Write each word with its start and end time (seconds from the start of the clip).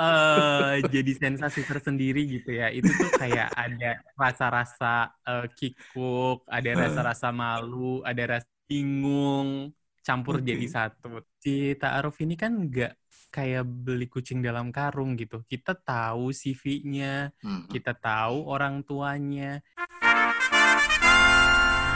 uh, 0.00 0.74
jadi 0.88 1.12
sensasi 1.12 1.60
tersendiri 1.68 2.24
gitu 2.24 2.56
ya. 2.56 2.72
Itu 2.72 2.88
tuh 2.88 3.12
kayak 3.20 3.52
ada 3.52 4.00
rasa-rasa 4.16 5.12
uh, 5.28 5.46
kikuk, 5.52 6.48
ada 6.48 6.70
rasa-rasa 6.72 7.28
malu, 7.28 8.00
ada 8.00 8.40
rasa 8.40 8.48
bingung, 8.64 9.76
campur 10.00 10.40
okay. 10.40 10.56
jadi 10.56 10.66
satu. 10.66 11.20
Si 11.36 11.76
Ta'aruf 11.76 12.16
ini 12.24 12.34
kan 12.40 12.56
nggak 12.56 12.96
kayak 13.30 13.62
beli 13.62 14.10
kucing 14.10 14.42
dalam 14.42 14.72
karung 14.74 15.14
gitu. 15.14 15.44
Kita 15.46 15.76
tahu 15.76 16.34
CV-nya, 16.34 17.30
hmm. 17.44 17.70
kita 17.70 17.94
tahu 17.94 18.48
orang 18.48 18.82
tuanya. 18.82 19.62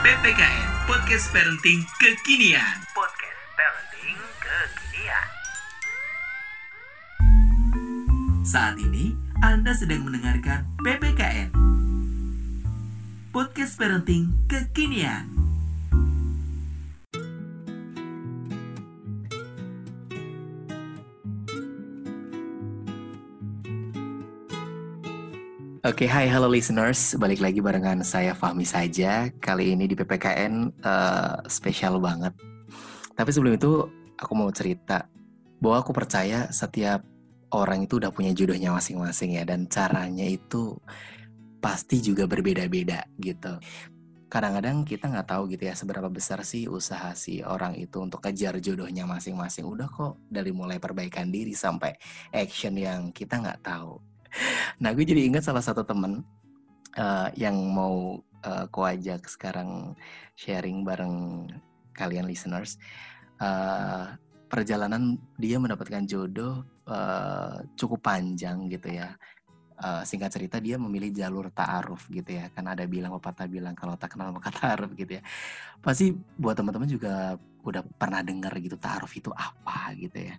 PPKN 0.05 0.69
Podcast 0.85 1.33
Parenting 1.33 1.81
Kekinian. 1.97 2.77
Saat 8.45 8.77
ini 8.77 9.17
Anda 9.41 9.73
sedang 9.73 10.05
mendengarkan 10.05 10.69
PPKN 10.85 11.49
Podcast 13.33 13.81
Parenting 13.81 14.37
Kekinian. 14.45 15.33
Oke, 25.81 26.05
okay, 26.05 26.09
hai, 26.13 26.29
halo 26.29 26.53
listeners. 26.53 27.17
Balik 27.17 27.41
lagi 27.41 27.65
barengan 27.65 28.05
saya 28.05 28.37
Fahmi 28.37 28.69
saja. 28.69 29.33
Kali 29.41 29.73
ini 29.73 29.89
di 29.89 29.97
PPKN 29.97 30.85
uh, 30.85 30.93
eh, 30.93 31.35
spesial 31.49 31.97
banget. 31.97 32.37
Tapi 33.17 33.31
sebelum 33.33 33.57
itu, 33.57 33.89
aku 34.21 34.33
mau 34.37 34.53
cerita 34.53 35.09
bahwa 35.65 35.81
aku 35.81 35.97
percaya 35.97 36.53
setiap 36.53 37.14
orang 37.55 37.87
itu 37.87 38.03
udah 38.03 38.11
punya 38.11 38.35
jodohnya 38.35 38.75
masing-masing 38.75 39.39
ya, 39.39 39.47
dan 39.47 39.71
caranya 39.71 40.27
itu 40.27 40.75
pasti 41.63 42.03
juga 42.03 42.27
berbeda-beda 42.27 43.07
gitu. 43.23 43.57
Kadang-kadang 44.27 44.83
kita 44.83 45.07
nggak 45.07 45.31
tahu 45.31 45.47
gitu 45.55 45.71
ya 45.71 45.79
seberapa 45.79 46.11
besar 46.11 46.43
sih 46.43 46.67
usaha 46.67 47.15
si 47.15 47.39
orang 47.47 47.79
itu 47.79 48.03
untuk 48.03 48.19
kejar 48.19 48.59
jodohnya 48.59 49.07
masing-masing. 49.07 49.63
Udah 49.63 49.87
kok 49.87 50.19
dari 50.27 50.51
mulai 50.51 50.83
perbaikan 50.83 51.31
diri 51.31 51.55
sampai 51.55 51.95
action 52.35 52.75
yang 52.75 53.15
kita 53.15 53.39
nggak 53.39 53.63
tahu 53.63 54.03
nah 54.83 54.91
gue 54.93 55.05
jadi 55.07 55.31
ingat 55.31 55.47
salah 55.47 55.63
satu 55.63 55.87
temen 55.87 56.23
uh, 56.99 57.29
yang 57.39 57.55
mau 57.55 58.19
uh, 58.45 58.67
aku 58.67 58.81
ajak 58.87 59.27
sekarang 59.31 59.95
sharing 60.35 60.83
bareng 60.83 61.47
kalian 61.95 62.27
listeners 62.27 62.77
uh, 63.39 64.19
perjalanan 64.51 65.19
dia 65.39 65.59
mendapatkan 65.59 66.07
jodoh 66.07 66.67
uh, 66.89 67.65
cukup 67.77 68.01
panjang 68.05 68.69
gitu 68.69 68.93
ya. 68.93 69.17
Uh, 69.75 70.07
singkat 70.07 70.31
cerita 70.31 70.63
dia 70.63 70.79
memilih 70.79 71.11
jalur 71.11 71.51
ta'aruf 71.51 72.07
gitu 72.09 72.31
ya. 72.39 72.49
Kan 72.55 72.71
ada 72.71 72.87
bilang 72.87 73.13
pepatah 73.19 73.51
bilang 73.51 73.75
kalau 73.75 73.99
tak 73.99 74.15
kenal 74.15 74.31
maka 74.31 74.53
ta'aruf 74.59 74.95
gitu 74.95 75.19
ya. 75.19 75.23
Pasti 75.83 76.15
buat 76.39 76.55
teman-teman 76.55 76.89
juga 76.89 77.37
udah 77.65 77.83
pernah 77.97 78.21
dengar 78.21 78.55
gitu 78.61 78.77
ta'aruf 78.79 79.13
itu 79.17 79.31
apa 79.35 79.93
gitu 79.99 80.31
ya. 80.31 80.37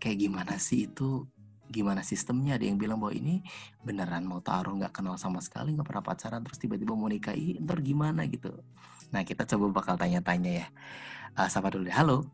Kayak 0.00 0.16
gimana 0.16 0.54
sih 0.56 0.88
itu 0.88 1.28
gimana 1.70 2.00
sistemnya? 2.02 2.56
Ada 2.56 2.66
yang 2.66 2.78
bilang 2.80 2.98
bahwa 2.98 3.14
ini 3.14 3.44
beneran 3.84 4.24
mau 4.26 4.40
taruh 4.40 4.74
nggak 4.74 4.96
kenal 4.96 5.14
sama 5.20 5.38
sekali 5.44 5.76
nggak 5.76 5.86
pernah 5.86 6.04
pacaran 6.04 6.40
terus 6.42 6.58
tiba-tiba 6.58 6.96
mau 6.96 7.06
nikahi 7.06 7.60
ntar 7.62 7.78
gimana 7.84 8.24
gitu. 8.26 8.50
Nah 9.12 9.22
kita 9.22 9.44
coba 9.44 9.82
bakal 9.82 9.94
tanya-tanya 10.00 10.64
ya. 10.64 10.66
Uh, 11.36 11.48
sapa 11.52 11.70
dulu 11.70 11.86
deh? 11.86 11.94
Halo. 11.94 12.26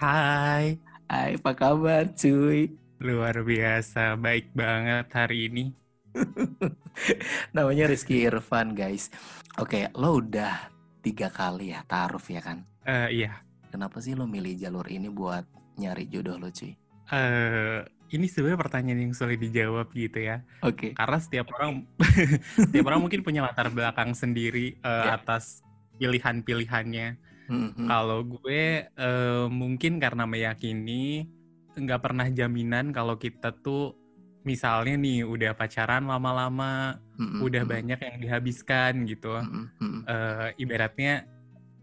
Hai. 0.00 0.80
Hai 1.10 1.34
apa 1.36 1.52
kabar 1.58 2.06
cuy 2.14 2.70
luar 3.00 3.40
biasa 3.40 4.20
baik 4.20 4.52
banget 4.52 5.08
hari 5.16 5.48
ini 5.48 5.64
namanya 7.56 7.88
Rizky 7.88 8.28
Irfan 8.28 8.76
guys 8.76 9.08
oke 9.56 9.88
lo 9.96 10.20
udah 10.20 10.68
tiga 11.00 11.32
kali 11.32 11.72
ya 11.72 11.80
taruh 11.88 12.20
ya 12.28 12.44
kan 12.44 12.68
uh, 12.84 13.08
iya 13.08 13.40
kenapa 13.72 14.04
sih 14.04 14.12
lo 14.12 14.28
milih 14.28 14.52
jalur 14.60 14.84
ini 14.92 15.08
buat 15.08 15.48
nyari 15.80 16.12
jodoh 16.12 16.36
lo 16.36 16.52
cuy 16.52 16.76
uh, 17.08 17.80
ini 18.10 18.26
sebenarnya 18.28 18.60
pertanyaan 18.60 19.00
yang 19.06 19.14
sulit 19.14 19.38
dijawab 19.38 19.86
gitu 19.94 20.18
ya. 20.18 20.42
Oke. 20.66 20.90
Okay. 20.90 20.92
Karena 20.98 21.18
setiap 21.22 21.46
orang 21.54 21.86
setiap 22.66 22.84
orang 22.90 23.06
mungkin 23.06 23.22
punya 23.22 23.46
latar 23.46 23.70
belakang 23.70 24.18
sendiri 24.18 24.74
uh, 24.82 24.90
eh, 24.90 25.02
yeah. 25.06 25.14
atas 25.14 25.62
pilihan-pilihannya. 26.02 27.08
Mm-hmm. 27.50 27.86
Kalau 27.86 28.26
gue 28.26 28.90
uh, 28.98 29.46
mungkin 29.46 30.02
karena 30.02 30.26
meyakini 30.26 31.30
nggak 31.80 32.02
pernah 32.04 32.28
jaminan 32.28 32.92
kalau 32.92 33.16
kita 33.16 33.56
tuh 33.64 33.96
misalnya 34.44 34.96
nih 34.96 35.24
udah 35.24 35.52
pacaran 35.52 36.08
lama-lama, 36.08 36.96
mm-hmm. 37.16 37.40
udah 37.44 37.62
banyak 37.68 38.00
yang 38.00 38.16
dihabiskan 38.20 39.04
gitu. 39.04 39.36
Mm-hmm. 39.36 39.96
Uh, 40.08 40.48
ibaratnya 40.56 41.28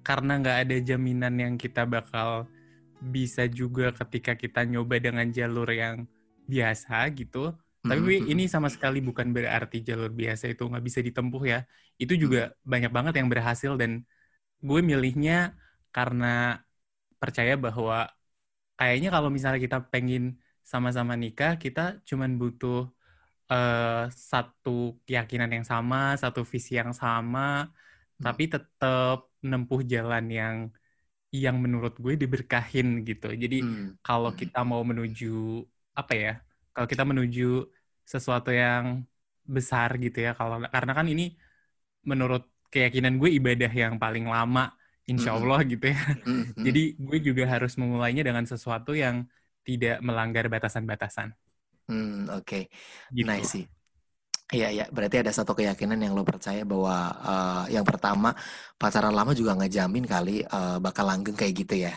karena 0.01 0.41
nggak 0.41 0.57
ada 0.65 0.77
jaminan 0.81 1.35
yang 1.37 1.53
kita 1.59 1.85
bakal 1.85 2.49
bisa 2.97 3.45
juga 3.45 3.93
ketika 3.93 4.33
kita 4.33 4.65
nyoba 4.65 4.97
dengan 4.97 5.29
jalur 5.29 5.69
yang 5.69 6.09
biasa 6.49 7.13
gitu. 7.13 7.53
Mm-hmm. 7.53 7.89
Tapi 7.93 8.13
ini 8.25 8.43
sama 8.49 8.73
sekali 8.73 9.05
bukan 9.05 9.29
berarti 9.29 9.85
jalur 9.85 10.09
biasa 10.09 10.49
itu 10.49 10.65
nggak 10.65 10.85
bisa 10.85 10.99
ditempuh 11.05 11.43
ya. 11.45 11.59
Itu 12.01 12.17
juga 12.17 12.49
mm-hmm. 12.53 12.65
banyak 12.65 12.91
banget 12.93 13.13
yang 13.21 13.29
berhasil 13.29 13.77
dan 13.77 14.01
gue 14.57 14.79
milihnya 14.81 15.53
karena 15.93 16.65
percaya 17.21 17.53
bahwa 17.53 18.09
kayaknya 18.79 19.09
kalau 19.15 19.29
misalnya 19.35 19.59
kita 19.65 19.77
pengen 19.93 20.23
sama-sama 20.71 21.13
nikah, 21.17 21.53
kita 21.63 21.81
cuman 22.09 22.31
butuh 22.41 22.77
uh, 23.51 24.05
satu 24.31 24.99
keyakinan 25.07 25.49
yang 25.55 25.65
sama, 25.71 26.15
satu 26.23 26.41
visi 26.51 26.71
yang 26.81 26.91
sama, 26.93 27.67
hmm. 27.67 28.23
tapi 28.25 28.43
tetap 28.53 29.17
nempuh 29.49 29.81
jalan 29.93 30.25
yang 30.39 30.57
yang 31.31 31.55
menurut 31.63 31.93
gue 32.03 32.13
diberkahin 32.21 32.87
gitu. 33.09 33.27
Jadi 33.43 33.57
hmm. 33.65 33.99
kalau 34.05 34.31
kita 34.31 34.59
mau 34.63 34.81
menuju 34.85 35.65
apa 35.97 36.13
ya 36.13 36.33
kalau 36.77 36.87
kita 36.93 37.03
menuju 37.09 37.65
sesuatu 38.05 38.53
yang 38.53 39.01
besar 39.55 39.97
gitu 39.97 40.21
ya 40.21 40.37
kalau 40.37 40.61
karena 40.69 40.93
kan 40.93 41.07
ini 41.09 41.33
menurut 42.05 42.45
keyakinan 42.69 43.17
gue 43.17 43.29
ibadah 43.33 43.71
yang 43.73 43.97
paling 43.97 44.29
lama 44.29 44.76
insya 45.07 45.39
Allah 45.39 45.63
mm. 45.63 45.67
gitu 45.73 45.85
ya 45.89 46.01
mm. 46.27 46.43
jadi 46.61 46.83
gue 46.99 47.17
juga 47.23 47.43
harus 47.47 47.73
memulainya 47.79 48.23
dengan 48.27 48.43
sesuatu 48.43 48.91
yang 48.93 49.25
tidak 49.63 49.99
melanggar 49.99 50.47
batasan-batasan 50.47 51.35
hmm, 51.91 52.31
oke 52.31 52.43
okay. 52.43 52.63
gitu. 53.11 53.27
nice 53.27 53.51
sih 53.51 53.65
Iya, 54.47 54.67
iya. 54.71 54.85
Berarti 54.87 55.19
ada 55.19 55.31
satu 55.35 55.51
keyakinan 55.51 55.99
yang 55.99 56.15
lo 56.15 56.23
percaya 56.23 56.63
bahwa 56.63 57.11
uh, 57.19 57.63
yang 57.67 57.83
pertama 57.83 58.31
pacaran 58.79 59.11
lama 59.11 59.35
juga 59.35 59.59
ngejamin 59.59 60.07
kali 60.07 60.39
uh, 60.47 60.79
bakal 60.79 61.03
langgeng 61.03 61.35
kayak 61.35 61.67
gitu 61.67 61.83
ya. 61.83 61.91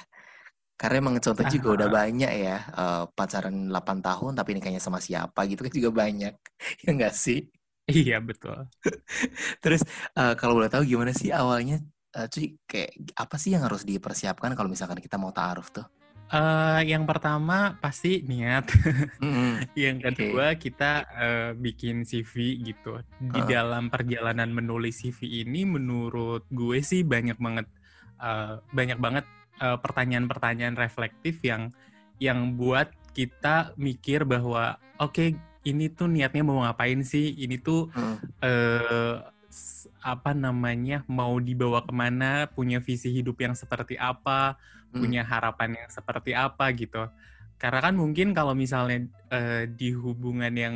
Karena 0.75 0.99
emang 0.99 1.23
contoh 1.23 1.47
juga 1.47 1.69
udah 1.79 1.89
banyak 2.03 2.33
ya 2.43 2.57
uh, 2.75 3.03
pacaran 3.15 3.71
8 3.71 4.03
tahun 4.03 4.33
tapi 4.35 4.51
nikahnya 4.59 4.83
sama 4.83 4.99
siapa 4.99 5.47
gitu 5.47 5.63
kan 5.63 5.71
juga 5.71 5.91
banyak. 5.95 6.35
ya 6.83 6.89
enggak 6.91 7.15
sih? 7.15 7.47
Iya 7.87 8.19
betul. 8.19 8.67
Terus 9.63 9.87
uh, 10.19 10.35
kalau 10.35 10.59
boleh 10.59 10.71
tahu 10.75 10.83
gimana 10.83 11.15
sih 11.15 11.31
awalnya 11.31 11.79
uh, 12.17 12.27
cuy 12.27 12.59
kayak 12.67 12.91
apa 13.15 13.37
sih 13.39 13.55
yang 13.55 13.67
harus 13.67 13.87
dipersiapkan 13.87 14.55
kalau 14.55 14.71
misalkan 14.71 14.99
kita 14.99 15.17
mau 15.21 15.31
taaruf 15.31 15.71
tuh? 15.71 15.87
Uh, 16.31 16.79
yang 16.87 17.11
pertama 17.11 17.75
pasti 17.83 18.23
niat. 18.23 18.71
mm-hmm. 19.19 19.53
yang 19.83 19.99
kedua 19.99 20.55
okay. 20.55 20.71
kita 20.71 20.93
uh, 21.11 21.51
bikin 21.59 22.07
CV 22.07 22.63
gitu. 22.63 23.03
Di 23.19 23.41
uh. 23.43 23.47
dalam 23.51 23.91
perjalanan 23.91 24.47
menulis 24.55 25.03
CV 25.03 25.43
ini 25.43 25.67
menurut 25.67 26.47
gue 26.55 26.79
sih 26.87 27.03
banyak 27.03 27.35
banget 27.35 27.67
uh, 28.23 28.63
banyak 28.71 29.03
banget 29.03 29.27
uh, 29.59 29.83
pertanyaan-pertanyaan 29.83 30.79
reflektif 30.79 31.43
yang 31.43 31.75
yang 32.23 32.55
buat 32.55 32.95
kita 33.11 33.75
mikir 33.75 34.23
bahwa 34.23 34.79
oke 35.03 35.11
okay, 35.11 35.29
ini 35.67 35.91
tuh 35.91 36.07
niatnya 36.07 36.47
mau 36.47 36.63
ngapain 36.63 37.03
sih 37.03 37.35
ini 37.43 37.59
tuh 37.59 37.91
hmm. 37.91 38.17
uh, 38.39 39.17
apa 40.01 40.31
namanya 40.33 41.03
mau 41.11 41.37
dibawa 41.43 41.83
ke 41.83 41.93
mana 41.93 42.47
punya 42.51 42.79
visi 42.79 43.11
hidup 43.11 43.37
yang 43.43 43.55
seperti 43.59 43.99
apa 43.99 44.57
hmm. 44.93 45.01
punya 45.03 45.23
harapan 45.27 45.85
yang 45.85 45.91
seperti 45.91 46.33
apa 46.33 46.71
gitu 46.73 47.11
karena 47.61 47.79
kan 47.85 47.95
mungkin 47.99 48.33
kalau 48.33 48.57
misalnya 48.57 49.05
uh, 49.29 49.69
di 49.69 49.93
hubungan 49.93 50.55
yang 50.55 50.75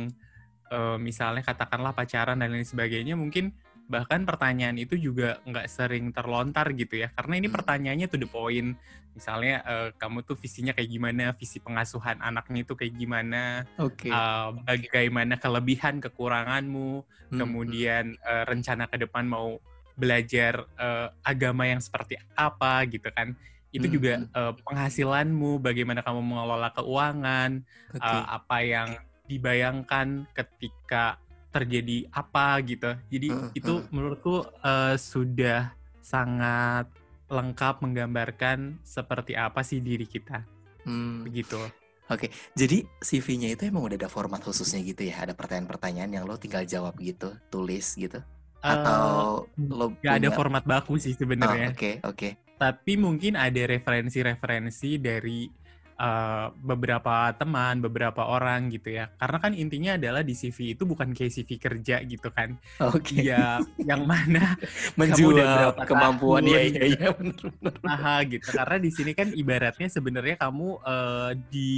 uh, 0.69 0.99
misalnya 1.01 1.41
katakanlah 1.41 1.97
pacaran 1.97 2.37
dan 2.37 2.51
lain 2.53 2.67
sebagainya 2.67 3.17
mungkin 3.17 3.55
bahkan 3.85 4.25
pertanyaan 4.25 4.77
itu 4.81 4.97
juga 4.97 5.37
nggak 5.45 5.67
sering 5.69 6.09
terlontar 6.09 6.73
gitu 6.73 7.05
ya 7.05 7.13
karena 7.13 7.37
ini 7.37 7.47
hmm. 7.49 7.55
pertanyaannya 7.55 8.07
tuh 8.09 8.19
the 8.21 8.29
point 8.29 8.73
misalnya 9.15 9.63
uh, 9.63 9.89
kamu 9.95 10.27
tuh 10.27 10.35
visinya 10.35 10.75
kayak 10.75 10.91
gimana 10.91 11.31
visi 11.37 11.63
pengasuhan 11.63 12.19
anaknya 12.19 12.67
itu 12.67 12.73
kayak 12.75 12.93
gimana 12.99 13.63
okay. 13.79 14.11
uh, 14.11 14.51
eh, 14.67 14.81
bagaimana 14.89 15.39
kelebihan 15.39 16.03
kekuranganmu 16.03 17.05
hmm. 17.31 17.39
kemudian 17.39 18.19
uh, 18.25 18.43
rencana 18.43 18.91
ke 18.91 18.99
depan 18.99 19.23
mau 19.23 19.55
belajar 19.95 20.67
uh, 20.75 21.07
agama 21.23 21.63
yang 21.63 21.79
seperti 21.79 22.19
apa 22.35 22.83
gitu 22.91 23.07
kan 23.15 23.31
itu 23.71 23.87
hmm. 23.87 23.95
juga 23.95 24.13
uh, 24.35 24.53
penghasilanmu 24.67 25.63
bagaimana 25.63 26.03
kamu 26.03 26.19
mengelola 26.19 26.73
keuangan 26.75 27.63
okay. 27.95 28.19
uh, 28.19 28.25
apa 28.35 28.57
yang 28.65 28.89
dibayangkan 29.25 30.27
ketika 30.35 31.17
terjadi 31.55 32.11
apa 32.11 32.59
gitu. 32.61 32.91
Jadi 33.07 33.27
Hmm, 33.31 33.49
itu 33.55 33.73
hmm. 33.79 33.87
menurutku 33.89 34.35
eh, 34.59 34.95
sudah 34.99 35.71
sangat 36.03 36.91
lengkap 37.25 37.81
menggambarkan 37.81 38.83
seperti 38.83 39.33
apa 39.33 39.63
sih 39.63 39.79
diri 39.79 40.05
kita 40.05 40.43
Hmm, 40.85 41.25
begitu. 41.25 41.57
Oke, 42.05 42.29
jadi 42.53 42.85
CV-nya 43.01 43.57
itu 43.57 43.65
emang 43.65 43.81
udah 43.81 43.97
ada 43.97 44.05
format 44.05 44.37
khususnya 44.37 44.77
gitu 44.85 45.01
ya? 45.01 45.25
Ada 45.25 45.33
pertanyaan-pertanyaan 45.33 46.11
yang 46.13 46.23
lo 46.29 46.37
tinggal 46.37 46.61
jawab 46.61 46.93
gitu, 47.01 47.33
tulis 47.49 47.97
gitu? 47.97 48.21
Atau 48.61 49.49
lo 49.57 49.89
Eh, 49.89 50.05
Gak 50.05 50.13
ada 50.21 50.29
punya- 50.29 50.37
format 50.37 50.61
baku 50.61 51.01
sih 51.01 51.17
Oh, 51.17 51.25
sebenarnya. 51.25 51.73
Oke, 51.73 51.97
oke. 52.05 52.29
Tapi 52.61 52.93
mungkin 53.01 53.33
ada 53.33 53.57
referensi-referensi 53.57 55.01
dari 55.01 55.49
eh, 55.95 56.47
beberapa 56.59 57.31
teman, 57.35 57.79
beberapa 57.79 58.27
orang 58.27 58.71
gitu 58.71 58.95
ya. 58.95 59.11
Karena 59.15 59.37
kan 59.39 59.51
intinya 59.55 59.95
adalah 59.95 60.21
di 60.21 60.35
CV 60.35 60.75
itu 60.75 60.83
bukan 60.83 61.15
kayak 61.15 61.31
CV 61.31 61.49
kerja 61.59 62.03
gitu 62.03 62.29
kan. 62.31 62.55
Oke. 62.83 63.23
Ya 63.25 63.59
yang 63.81 64.03
mana 64.05 64.59
Menjual 64.99 65.75
kemampuan 65.87 66.43
tahun, 66.45 66.55
ya, 66.55 66.59
gitu. 66.67 66.85
iya, 66.85 66.85
iya, 66.95 67.09
bener. 67.15 67.45
Aha 67.87 68.15
gitu. 68.27 68.47
Karena 68.51 68.77
di 68.79 68.91
sini 68.91 69.11
kan 69.15 69.27
ibaratnya 69.31 69.87
sebenarnya 69.87 70.35
kamu 70.39 70.69
eh, 70.83 71.31
di 71.49 71.73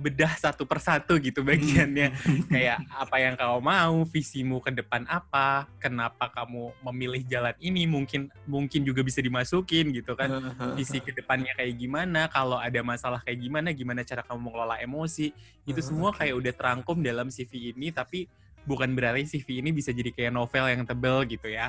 bedah 0.00 0.32
satu 0.40 0.64
persatu 0.64 1.20
gitu 1.20 1.44
bagiannya. 1.44 2.16
Kayak 2.52 2.88
apa 2.88 3.16
yang 3.20 3.36
kau 3.36 3.60
mau, 3.60 4.02
visimu 4.08 4.64
ke 4.64 4.72
depan 4.72 5.04
apa, 5.04 5.68
kenapa 5.76 6.32
kamu 6.32 6.72
memilih 6.88 7.22
jalan 7.28 7.54
ini, 7.60 7.84
mungkin 7.84 8.32
mungkin 8.48 8.80
juga 8.82 9.04
bisa 9.04 9.20
dimasukin 9.20 9.92
gitu 9.92 10.16
kan. 10.16 10.56
Visi 10.74 11.04
ke 11.04 11.12
depannya 11.12 11.52
kayak 11.54 11.76
gimana, 11.76 12.26
kalau 12.32 12.56
ada 12.56 12.80
masalah 12.80 13.20
kayak 13.20 13.44
gimana, 13.44 13.68
gimana 13.76 14.00
cara 14.00 14.24
kamu 14.24 14.40
mengelola 14.50 14.80
emosi. 14.80 15.36
Itu 15.68 15.84
semua 15.84 16.16
kayak 16.16 16.34
udah 16.40 16.52
terangkum 16.56 17.04
dalam 17.04 17.28
CV 17.28 17.76
ini 17.76 17.92
tapi 17.92 18.24
bukan 18.64 18.92
berarti 18.92 19.38
CV 19.38 19.64
ini 19.64 19.70
bisa 19.72 19.92
jadi 19.92 20.12
kayak 20.12 20.32
novel 20.32 20.64
yang 20.68 20.82
tebel 20.88 21.28
gitu 21.28 21.48
ya. 21.52 21.68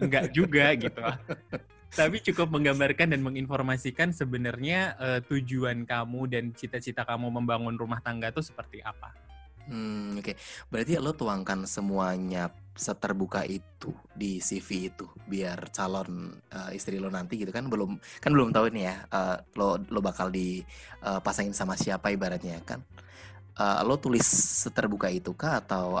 Enggak 0.00 0.32
juga 0.32 0.72
gitu. 0.74 1.04
Tapi 1.96 2.20
cukup 2.20 2.52
menggambarkan 2.52 3.16
dan 3.16 3.24
menginformasikan 3.24 4.12
sebenarnya 4.12 4.92
eh, 5.00 5.20
tujuan 5.24 5.88
kamu 5.88 6.28
dan 6.28 6.44
cita-cita 6.52 7.08
kamu 7.08 7.32
membangun 7.32 7.72
rumah 7.72 8.04
tangga 8.04 8.28
itu 8.28 8.44
seperti 8.44 8.84
apa. 8.84 9.16
Hmm, 9.66 10.20
oke. 10.20 10.36
Berarti 10.68 11.00
lo 11.00 11.16
tuangkan 11.16 11.64
semuanya 11.64 12.52
seterbuka 12.76 13.48
itu 13.48 13.96
di 14.12 14.38
CV 14.44 14.92
itu 14.92 15.08
biar 15.24 15.72
calon 15.72 16.36
eh, 16.52 16.76
istri 16.76 17.00
lo 17.00 17.08
nanti 17.08 17.40
gitu 17.40 17.48
kan 17.48 17.64
belum 17.72 17.96
kan 18.20 18.30
belum 18.30 18.52
tahu 18.52 18.76
nih 18.76 18.84
ya 18.92 18.96
eh, 19.08 19.36
lo 19.56 19.80
lo 19.88 20.04
bakal 20.04 20.28
dipasangin 20.28 21.56
sama 21.56 21.80
siapa 21.80 22.12
ibaratnya 22.12 22.60
kan. 22.60 22.84
Eh, 23.56 23.80
lo 23.88 23.96
tulis 23.96 24.28
seterbuka 24.68 25.08
itu 25.08 25.32
kah 25.32 25.64
atau 25.64 25.96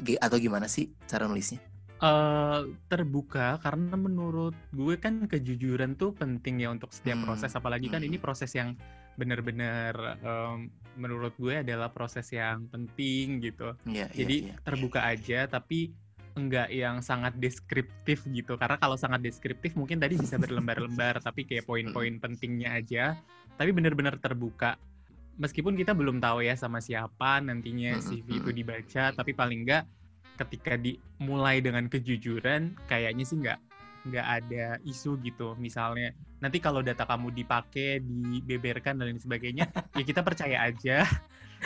gi- 0.00 0.16
atau 0.16 0.40
gimana 0.40 0.64
sih 0.64 0.96
cara 1.04 1.28
nulisnya? 1.28 1.60
Eh 1.96 2.60
terbuka 2.92 3.56
karena 3.64 3.96
menurut 3.96 4.52
gue 4.76 5.00
kan 5.00 5.24
kejujuran 5.24 5.96
tuh 5.96 6.12
penting 6.12 6.60
ya 6.60 6.68
untuk 6.68 6.92
setiap 6.92 7.24
Hmm, 7.24 7.24
proses. 7.24 7.52
Apalagi 7.56 7.88
kan 7.88 8.04
hmm. 8.04 8.08
ini 8.12 8.16
proses 8.20 8.52
yang 8.52 8.76
benar-benar 9.16 10.20
em, 10.20 10.68
menurut 11.00 11.32
gue 11.40 11.64
adalah 11.64 11.88
proses 11.88 12.28
yang 12.36 12.68
penting 12.68 13.40
gitu. 13.40 13.72
Iya, 13.88 14.12
iya, 14.12 14.16
jadi 14.16 14.36
iya. 14.52 14.54
terbuka 14.60 15.00
aja 15.08 15.48
tapi 15.48 15.96
enggak 16.36 16.68
yang 16.68 17.00
sangat 17.00 17.32
deskriptif 17.40 18.28
gitu. 18.28 18.60
Karena 18.60 18.76
kalau 18.76 19.00
sangat 19.00 19.24
deskriptif 19.24 19.72
mungkin 19.72 19.96
tadi 19.96 20.20
bisa 20.20 20.36
berlembar-lembar 20.36 21.16
tapi 21.26 21.48
kayak 21.48 21.64
poin-poin 21.64 22.20
pentingnya 22.20 22.76
aja. 22.76 23.16
Tapi 23.56 23.72
benar-benar 23.72 24.20
terbuka. 24.20 24.76
Meskipun 25.40 25.80
kita 25.80 25.96
belum 25.96 26.20
tahu 26.20 26.44
ya 26.44 26.60
sama 26.60 26.84
siapa 26.84 27.40
nantinya 27.40 27.96
CV 28.04 28.36
mm, 28.36 28.40
itu 28.44 28.50
mm. 28.52 28.56
dibaca 28.56 29.04
tapi 29.16 29.32
paling 29.32 29.64
enggak 29.64 29.84
ketika 30.36 30.76
dimulai 30.76 31.58
dengan 31.64 31.88
kejujuran 31.88 32.76
kayaknya 32.86 33.24
sih 33.24 33.40
nggak 33.40 33.58
nggak 34.06 34.26
ada 34.42 34.78
isu 34.86 35.18
gitu. 35.26 35.58
Misalnya 35.58 36.14
nanti 36.38 36.62
kalau 36.62 36.80
data 36.84 37.02
kamu 37.02 37.34
dipakai 37.34 37.98
dibeberkan 38.04 39.00
dan 39.00 39.10
lain 39.10 39.20
sebagainya 39.20 39.66
ya 39.96 40.04
kita 40.04 40.22
percaya 40.22 40.62
aja. 40.68 41.02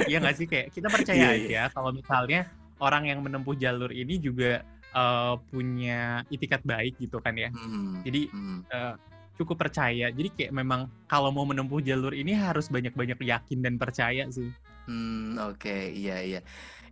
Iya 0.07 0.23
nggak 0.23 0.37
sih 0.39 0.47
kayak 0.47 0.71
kita 0.71 0.87
percaya 0.89 1.19
Iya, 1.19 1.31
iya. 1.35 1.45
aja. 1.67 1.75
Kalau 1.75 1.91
misalnya 1.91 2.47
orang 2.79 3.11
yang 3.11 3.21
menempuh 3.21 3.59
jalur 3.59 3.91
ini 3.91 4.23
juga 4.23 4.63
eh, 4.95 5.35
punya 5.51 6.23
itikat 6.31 6.63
baik 6.63 6.97
gitu 7.03 7.19
kan 7.19 7.35
ya. 7.35 7.51
Hmm, 7.53 8.01
jadi 8.07 8.31
eh, 8.71 8.95
cukup 9.35 9.67
percaya. 9.67 10.13
Jadi 10.13 10.29
kayak 10.37 10.53
memang 10.53 10.87
kalau 11.09 11.35
mau 11.35 11.49
menempuh 11.49 11.83
jalur 11.83 12.13
ini 12.13 12.37
harus 12.39 12.71
banyak-banyak 12.71 13.19
yakin 13.19 13.59
dan 13.61 13.75
percaya 13.81 14.31
sih. 14.31 14.49
Hmm, 14.85 15.37
oke, 15.41 15.77
iya 15.91 16.21
iya. 16.21 16.41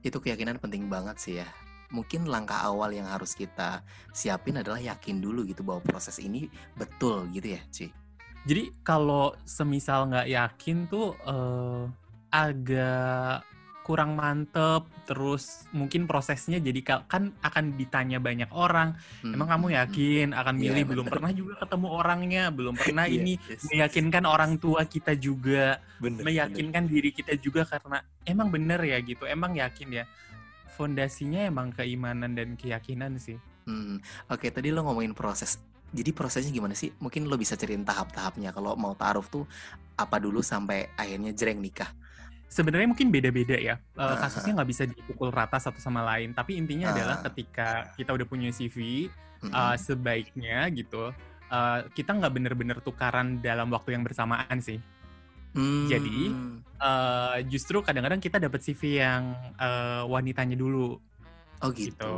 Itu 0.01 0.19
keyakinan 0.19 0.57
penting 0.57 0.91
banget 0.91 1.17
sih 1.23 1.35
ya. 1.41 1.49
Mungkin 1.89 2.29
langkah 2.29 2.61
awal 2.61 2.93
yang 2.93 3.09
harus 3.09 3.33
kita 3.33 3.81
siapin 4.13 4.61
adalah 4.61 4.77
yakin 4.77 5.25
dulu 5.25 5.49
gitu 5.49 5.65
bahwa 5.65 5.81
proses 5.81 6.21
ini 6.21 6.47
betul 6.77 7.25
gitu 7.33 7.57
ya, 7.57 7.63
Ci. 7.73 7.89
Jadi 8.45 8.73
kalau 8.81 9.33
semisal 9.45 10.09
nggak 10.09 10.29
yakin 10.29 10.77
tuh 10.89 11.17
eh, 11.25 11.85
agak 12.29 13.45
kurang 13.89 14.21
mantep, 14.21 14.85
terus 15.09 15.65
mungkin 15.73 16.05
prosesnya 16.05 16.61
jadi 16.61 16.81
ka- 16.85 17.05
kan 17.09 17.33
akan 17.41 17.73
ditanya 17.81 18.21
banyak 18.21 18.53
orang. 18.53 18.93
Hmm, 19.25 19.33
Emang 19.33 19.49
kamu 19.49 19.65
hmm, 19.65 19.73
hmm. 19.73 19.81
yakin 19.81 20.29
akan 20.37 20.55
Iya, 20.55 20.61
milih? 20.61 20.85
belum 20.93 21.05
bener. 21.09 21.13
pernah 21.17 21.31
juga 21.33 21.53
ketemu 21.65 21.87
orangnya, 21.89 22.45
belum 22.53 22.75
pernah 22.77 23.05
Iya, 23.09 23.17
ini 23.17 23.33
yes, 23.41 23.49
yes. 23.49 23.63
meyakinkan 23.73 24.29
orang 24.29 24.61
tua 24.61 24.85
kita 24.85 25.17
juga, 25.17 25.81
Bener, 25.97 26.21
bener. 26.21 26.25
meyakinkan 26.29 26.85
diri 26.85 27.11
kita 27.17 27.33
juga 27.41 27.65
karena 27.65 28.05
emang 28.29 28.53
bener 28.53 28.77
ya 28.85 29.01
gitu, 29.01 29.25
emang 29.25 29.57
yakin 29.57 29.89
ya. 29.89 30.05
Fondasinya 30.79 31.43
emang 31.43 31.75
keimanan 31.75 32.39
dan 32.39 32.55
keyakinan 32.55 33.19
sih. 33.19 33.35
Hmm, 33.67 33.99
Oke, 34.31 34.49
tadi 34.49 34.71
lo 34.71 34.87
ngomongin 34.87 35.13
proses. 35.13 35.59
Jadi 35.91 36.15
prosesnya 36.15 36.55
gimana 36.55 36.73
sih? 36.73 36.95
Mungkin 36.97 37.27
lo 37.27 37.35
bisa 37.35 37.59
ceritain 37.59 37.83
tahap-tahapnya. 37.83 38.55
Kalau 38.55 38.79
mau 38.79 38.95
taruh 38.95 39.27
tuh 39.27 39.43
apa 39.93 40.17
dulu 40.17 40.39
sampai 40.39 40.95
akhirnya 40.95 41.35
jreng 41.35 41.59
nikah. 41.59 41.91
sebenarnya 42.49 42.89
mungkin 42.89 43.13
beda-beda 43.13 43.61
ya. 43.61 43.77
Ah, 43.93 44.17
kasusnya 44.17 44.57
nggak 44.57 44.71
bisa 44.73 44.89
dipukul 44.89 45.29
rata 45.29 45.61
satu 45.61 45.85
sama 45.85 46.01
lain. 46.01 46.33
Tapi 46.33 46.57
intinya 46.57 46.97
adalah 46.97 47.21
Ah. 47.21 47.29
ketika 47.29 47.69
kita 47.93 48.17
udah 48.17 48.25
punya 48.25 48.49
CV, 48.49 49.05
Mm-mm. 49.45 49.53
eh, 49.53 49.77
sebaiknya 49.77 50.65
gitu, 50.73 51.13
eh, 51.45 51.79
kita 51.93 52.17
nggak 52.17 52.33
bener-bener 52.33 52.81
tukaran 52.81 53.37
dalam 53.45 53.69
waktu 53.69 53.93
yang 53.93 54.01
bersamaan 54.01 54.65
sih. 54.65 54.81
Hmm, 55.57 55.89
jadi, 55.89 56.33
Eh, 56.79 57.39
justru 57.51 57.83
kadang-kadang 57.83 58.23
kita 58.23 58.39
dapat 58.39 58.63
CV 58.63 59.03
yang 59.03 59.35
eh, 59.59 60.03
wanitanya 60.07 60.55
dulu. 60.55 60.95
oh 61.59 61.71
gitu. 61.75 61.91
gitu. 61.91 62.15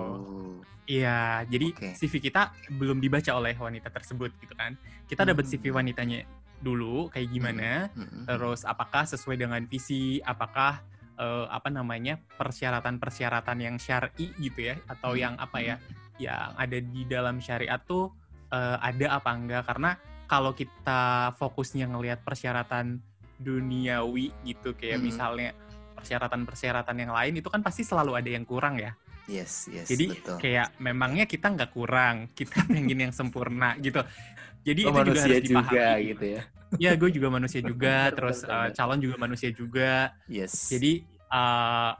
Iya, 0.85 1.49
jadi 1.49 1.73
Oke. 1.73 1.91
CV 1.97 2.21
kita 2.21 2.53
belum 2.77 3.01
dibaca 3.01 3.33
oleh 3.41 3.57
wanita 3.57 3.89
tersebut 3.89 4.37
gitu 4.37 4.53
kan. 4.53 4.77
Kita 5.09 5.25
dapat 5.25 5.49
Hmm. 5.49 5.57
CV 5.57 5.73
wanitanya 5.73 6.29
dulu 6.61 7.09
kayak 7.09 7.33
gimana, 7.33 7.89
Mm-mm. 7.97 8.29
terus 8.29 8.69
apakah 8.69 9.09
sesuai 9.09 9.41
dengan 9.41 9.65
visi, 9.65 10.21
apakah 10.21 10.85
eh, 11.17 11.47
apa 11.49 11.73
namanya 11.73 12.21
persyaratan-persyaratan 12.37 13.59
yang 13.65 13.77
syar'i 13.81 14.29
gitu 14.37 14.61
ya, 14.61 14.77
atau 14.93 15.17
Hmm, 15.17 15.25
yang 15.25 15.35
apa 15.41 15.57
ya, 15.65 15.81
yang 16.21 16.53
ada 16.61 16.77
di 16.85 17.09
dalam 17.09 17.41
syariat 17.41 17.81
tuh 17.81 18.13
eh, 18.53 18.77
ada 18.77 19.17
apa 19.17 19.31
enggak? 19.33 19.65
Karena 19.65 19.97
kalau 20.29 20.53
kita 20.53 21.33
fokusnya 21.41 21.89
ngelihat 21.89 22.21
persyaratan 22.29 23.01
duniawi 23.41 24.29
gitu, 24.45 24.77
kayak 24.77 25.01
Hmm. 25.01 25.07
misalnya 25.09 25.51
persyaratan-persyaratan 25.97 26.97
yang 26.97 27.13
lain 27.13 27.41
itu 27.41 27.49
kan 27.49 27.61
pasti 27.61 27.85
selalu 27.85 28.17
ada 28.17 28.31
yang 28.31 28.45
kurang 28.45 28.77
ya. 28.77 28.93
Yes, 29.29 29.69
yes, 29.71 29.87
Jadi 29.87 30.11
betul. 30.11 30.37
kayak 30.43 30.75
memangnya 30.83 31.25
kita 31.25 31.53
nggak 31.55 31.71
kurang, 31.71 32.29
kita 32.35 32.57
pengen 32.73 33.09
yang 33.09 33.15
sempurna 33.15 33.77
gitu. 33.79 34.03
Jadi 34.61 34.81
Lo 34.85 34.93
itu 34.93 35.01
juga 35.13 35.21
harus 35.25 35.41
juga, 35.41 35.61
dipahami. 35.65 36.09
gitu 36.13 36.25
ya. 36.37 36.43
Ya, 36.79 36.91
gue 36.95 37.11
juga 37.11 37.29
manusia 37.31 37.61
juga, 37.63 38.15
terus 38.15 38.47
benar. 38.47 38.71
calon 38.75 38.99
juga 39.03 39.17
manusia 39.19 39.51
juga. 39.51 40.15
Yes. 40.31 40.71
Jadi 40.71 41.03
eh, 41.31 41.93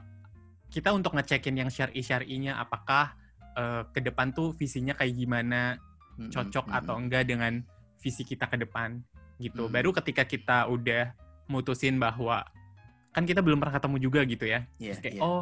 kita 0.71 0.95
untuk 0.95 1.11
ngecekin 1.15 1.55
yang 1.55 1.69
syar'i-syar'inya 1.71 2.59
apakah 2.59 3.15
eh, 3.55 3.83
ke 3.91 3.99
depan 3.99 4.31
tuh 4.31 4.51
visinya 4.55 4.95
kayak 4.95 5.15
gimana, 5.15 5.75
Mm-mm, 6.15 6.31
cocok 6.31 6.67
mm-mm. 6.67 6.79
atau 6.83 6.95
enggak 6.99 7.23
dengan 7.27 7.63
visi 7.99 8.23
kita 8.23 8.47
ke 8.47 8.59
depan 8.59 8.99
gitu. 9.39 9.67
Hmm. 9.67 9.73
Baru 9.73 9.89
ketika 9.91 10.23
kita 10.23 10.67
udah 10.67 11.11
mutusin 11.51 11.99
bahwa 11.99 12.47
kan 13.11 13.27
kita 13.27 13.43
belum 13.43 13.59
pernah 13.59 13.75
ketemu 13.75 13.97
juga 13.99 14.23
gitu 14.23 14.47
ya. 14.47 14.63
Iya, 14.79 14.95
Terus 14.95 14.99
kayak 15.03 15.15
iya. 15.19 15.21
oh 15.21 15.41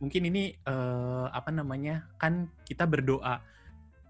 mungkin 0.00 0.22
ini 0.32 0.56
eh, 0.56 1.26
apa 1.30 1.52
namanya 1.52 2.08
kan 2.16 2.48
kita 2.64 2.88
berdoa 2.88 3.38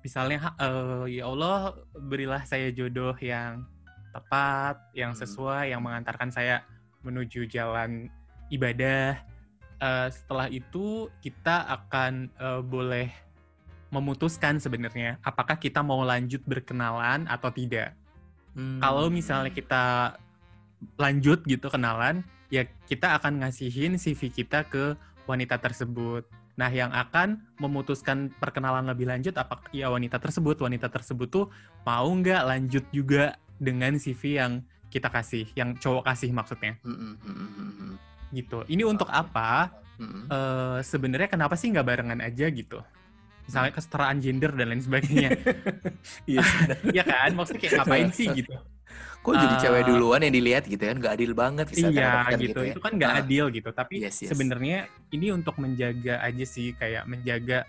misalnya 0.01 0.55
eh, 0.57 1.19
ya 1.21 1.27
Allah 1.27 1.75
berilah 1.99 2.47
saya 2.47 2.71
jodoh 2.71 3.13
yang 3.19 3.67
tepat, 4.15 4.79
yang 4.95 5.13
Hmm. 5.13 5.21
sesuai, 5.21 5.73
yang 5.75 5.83
mengantarkan 5.83 6.31
saya 6.31 6.63
menuju 7.03 7.51
jalan 7.51 8.07
ibadah. 8.49 9.19
Eh, 9.83 10.09
setelah 10.15 10.47
itu 10.47 11.11
kita 11.19 11.67
akan 11.67 12.31
eh, 12.31 12.63
boleh 12.63 13.09
memutuskan 13.93 14.57
sebenarnya 14.57 15.21
apakah 15.21 15.61
kita 15.61 15.85
mau 15.85 16.01
lanjut 16.01 16.41
berkenalan 16.49 17.29
atau 17.29 17.53
tidak. 17.53 17.93
Kalau 18.81 19.09
Hmm. 19.09 19.17
misalnya 19.17 19.53
kita 19.53 20.17
lanjut 20.99 21.45
gitu 21.47 21.67
kenalan, 21.69 22.23
ya 22.53 22.67
kita 22.89 23.17
akan 23.19 23.43
ngasihin 23.43 23.97
CV 23.97 24.33
kita 24.33 24.67
ke 24.67 24.95
wanita 25.25 25.59
tersebut. 25.59 26.27
Nah, 26.53 26.69
yang 26.69 26.93
akan 26.93 27.41
memutuskan 27.57 28.29
perkenalan 28.37 28.85
lebih 28.85 29.09
lanjut 29.09 29.33
apakah 29.41 29.73
ya 29.73 29.89
wanita 29.89 30.21
tersebut, 30.21 30.61
wanita 30.61 30.93
tersebut 30.93 31.29
tuh 31.33 31.47
mau 31.89 32.07
nggak 32.13 32.43
lanjut 32.45 32.85
juga 32.93 33.41
dengan 33.57 33.97
CV 33.97 34.37
yang 34.37 34.53
kita 34.93 35.09
kasih, 35.09 35.49
yang 35.57 35.73
cowok 35.81 36.05
kasih 36.13 36.31
maksudnya. 36.37 36.77
Mm, 36.85 36.93
mm, 36.93 37.15
mm, 37.25 37.33
mm, 37.33 37.73
mm. 37.73 37.95
Gitu. 38.37 38.59
Ini 38.69 38.85
untuk 38.85 39.09
apa? 39.09 39.83
Eh, 40.03 40.79
sebenarnya 40.83 41.29
kenapa 41.31 41.55
sih 41.55 41.71
nggak 41.71 41.87
barengan 41.87 42.21
aja 42.21 42.51
gitu? 42.51 42.83
Misalnya 43.47 43.73
kesetaraan 43.75 44.19
gender 44.23 44.51
dan 44.55 44.67
lain 44.71 44.83
sebagainya. 44.83 45.31
Iya. 46.31 46.43
Iya 46.91 47.03
kan? 47.11 47.31
Maksudnya 47.35 47.61
kayak 47.63 47.75
ngapain 47.83 48.11
sih 48.15 48.27
gitu? 48.35 48.55
Kok 49.23 49.35
jadi 49.39 49.55
Eh, 49.55 49.61
cewek 49.63 49.83
duluan 49.89 50.21
yang 50.25 50.35
dilihat 50.35 50.65
gitu 50.67 50.83
kan? 50.89 50.97
Gak 50.99 51.15
adil 51.19 51.33
banget 51.43 51.67
bisa 51.71 51.89
iya 51.89 51.93
kadang-kadang 51.95 52.41
gitu. 52.43 52.59
ya. 52.63 52.75
Itu 52.75 52.81
kan 52.85 52.93
nggak 52.99 53.13
Ah. 53.13 53.21
adil 53.23 53.45
gitu. 53.57 53.69
Tapi 53.73 53.95
Yes, 54.03 54.17
yes. 54.23 54.31
sebenarnya 54.31 54.77
ini 55.15 55.27
untuk 55.33 55.55
menjaga 55.63 56.21
aja 56.21 56.45
sih 56.45 56.75
kayak 56.77 57.05
menjaga 57.09 57.65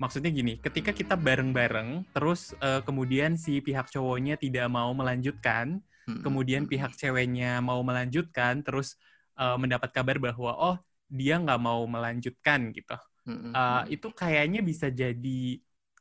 maksudnya 0.00 0.30
gini, 0.32 0.56
ketika 0.64 0.90
kita 0.96 1.14
bareng-bareng 1.14 2.08
terus 2.16 2.52
eh, 2.60 2.80
kemudian 2.86 3.36
si 3.36 3.60
pihak 3.60 3.86
cowoknya 3.92 4.34
tidak 4.40 4.66
mau 4.72 4.90
melanjutkan, 4.96 5.80
Mm, 6.08 6.12
mm, 6.12 6.22
kemudian 6.24 6.62
pihak 6.70 6.92
ceweknya 6.96 7.60
mau 7.62 7.80
melanjutkan 7.84 8.64
terus 8.66 8.96
eh, 9.40 9.56
mendapat 9.60 9.90
kabar 9.92 10.16
bahwa 10.20 10.52
oh 10.56 10.76
dia 11.10 11.36
nggak 11.42 11.60
mau 11.60 11.82
melanjutkan 11.88 12.72
gitu. 12.76 12.96
mm, 13.26 13.32
mm, 13.32 13.54
Eh, 13.54 13.82
mm. 13.84 13.94
itu 13.94 14.08
kayaknya 14.14 14.60
bisa 14.62 14.88
jadi 14.94 15.58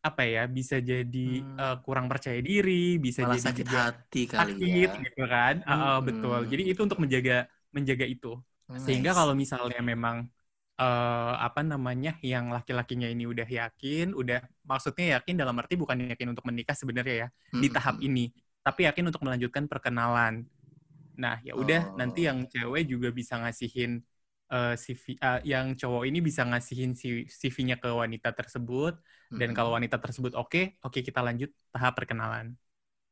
apa 0.08 0.22
ya? 0.34 0.40
Bisa 0.58 0.76
jadi 0.90 1.18
Hmm. 1.26 1.60
eh, 1.60 1.76
kurang 1.86 2.06
percaya 2.12 2.40
diri, 2.50 2.72
bisa 3.06 3.22
Malah 3.22 3.36
jadi 3.36 3.48
sakit 3.48 3.68
hati 3.76 4.20
kali 4.34 4.52
sakit 4.56 4.88
ya. 4.88 4.90
gitu 5.04 5.22
kan? 5.34 5.54
Ah, 5.70 5.78
ah, 5.86 5.98
Mm-mm. 6.08 6.08
betul. 6.08 6.40
Jadi 6.52 6.62
itu 6.72 6.82
untuk 6.88 7.00
menjaga 7.04 7.34
menjaga 7.76 8.06
itu. 8.14 8.28
Sehingga 8.84 9.12
Nice. 9.14 9.20
kalau 9.20 9.34
misalnya 9.42 9.80
memang 9.92 10.18
eh, 10.82 11.34
apa 11.48 11.60
namanya 11.72 12.10
yang 12.32 12.46
laki-lakinya 12.56 13.08
ini 13.14 13.24
udah 13.34 13.48
yakin, 13.60 14.06
udah 14.22 14.40
maksudnya 14.70 15.06
yakin 15.20 15.36
dalam 15.42 15.56
arti 15.62 15.74
bukan 15.82 15.98
yakin 16.14 16.28
untuk 16.34 16.46
menikah 16.50 16.76
sebenarnya 16.82 17.16
ya 17.24 17.30
di 17.64 17.68
Mm, 17.68 17.76
tahap 17.76 17.96
mm, 17.96 18.06
ini, 18.08 18.32
tapi 18.66 18.88
yakin 18.88 19.06
untuk 19.12 19.22
melanjutkan 19.26 19.66
perkenalan. 19.72 20.46
Nah, 21.20 21.36
ya 21.44 21.54
udah 21.60 21.92
Oh. 21.92 22.00
nanti 22.00 22.26
yang 22.28 22.48
cewek 22.48 22.88
juga 22.88 23.10
bisa 23.12 23.36
ngasihin 23.42 24.00
eh, 24.50 24.76
CV, 24.76 25.16
eh, 25.16 25.40
yang 25.46 25.78
cowok 25.78 26.04
ini 26.10 26.20
bisa 26.20 26.44
ngasihin 26.44 26.98
si- 26.98 27.30
CV-nya 27.30 27.78
ke 27.78 27.90
wanita 27.90 28.34
tersebut, 28.34 28.98
dan 29.30 29.54
mm, 29.54 29.56
kalau 29.56 29.72
mm. 29.74 29.78
wanita 29.82 29.98
tersebut 30.02 30.34
oke, 30.34 30.82
oke 30.82 31.00
kita 31.00 31.22
lanjut 31.22 31.54
tahap 31.70 31.94
perkenalan. 31.96 32.58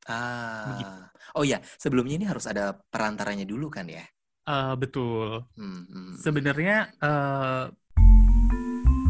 Ah. 0.07 1.11
Oh 1.35 1.43
ya, 1.43 1.59
sebelumnya 1.77 2.15
ini 2.15 2.25
harus 2.25 2.47
ada 2.47 2.79
perantaranya 2.89 3.43
dulu 3.43 3.67
kan 3.67 3.91
ya? 3.91 4.07
Eh, 4.47 4.73
betul. 4.79 5.43
Hmm, 5.59 5.83
hmm. 5.83 6.13
Sebenarnya 6.23 6.95
eh, 6.95 7.65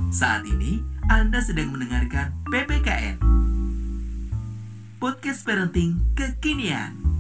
Saat 0.08 0.50
ini 0.50 0.82
Anda 1.14 1.44
sedang 1.44 1.70
mendengarkan 1.70 2.34
PPKN 2.50 3.22
Podcast 4.98 5.46
Parenting 5.46 6.02
Kekinian 6.18 7.17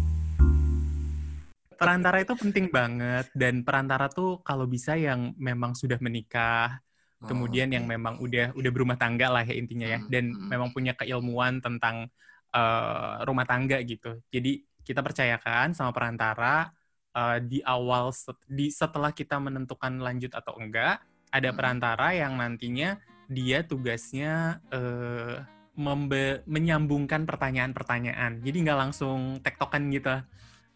perantara 1.80 2.18
itu 2.26 2.34
penting 2.36 2.68
banget 2.74 3.26
dan 3.38 3.62
perantara 3.68 4.06
tuh 4.12 4.42
kalau 4.48 4.66
bisa 4.66 4.94
yang 4.98 5.34
memang 5.38 5.74
sudah 5.78 5.98
menikah, 6.02 6.82
Oh, 7.18 7.26
kemudian 7.26 7.74
yang 7.74 7.90
memang 7.90 8.22
udah 8.22 8.54
udah 8.54 8.72
berumah 8.76 8.94
tangga 8.94 9.26
lah 9.34 9.42
ya 9.42 9.58
intinya 9.58 9.90
ya 9.90 10.00
Hmm, 10.06 10.10
dan 10.14 10.24
hmm. 10.38 10.50
memang 10.54 10.70
punya 10.70 10.94
keilmuan 10.94 11.58
tentang 11.66 12.06
eh, 12.54 13.14
rumah 13.26 13.46
tangga 13.50 13.82
gitu. 13.82 14.22
Jadi 14.30 14.62
kita 14.86 15.02
percayakan 15.02 15.74
sama 15.74 15.92
perantara 15.98 16.70
eh, 17.18 17.40
di 17.42 17.60
awal 17.66 18.14
set- 18.14 18.46
di 18.46 18.70
setelah 18.70 19.10
kita 19.10 19.42
menentukan 19.42 19.98
lanjut 19.98 20.30
atau 20.30 20.54
enggak, 20.62 21.02
ada 21.34 21.50
Hmm. 21.50 21.58
perantara 21.58 22.14
yang 22.14 22.38
nantinya 22.38 23.02
dia 23.28 23.66
tugasnya 23.66 24.62
eh, 24.72 25.42
membe- 25.78 26.42
menyambungkan 26.46 27.26
pertanyaan-pertanyaan. 27.30 28.42
Jadi 28.46 28.58
nggak 28.66 28.80
langsung 28.90 29.42
tektokan 29.42 29.90
gitu. 29.94 30.16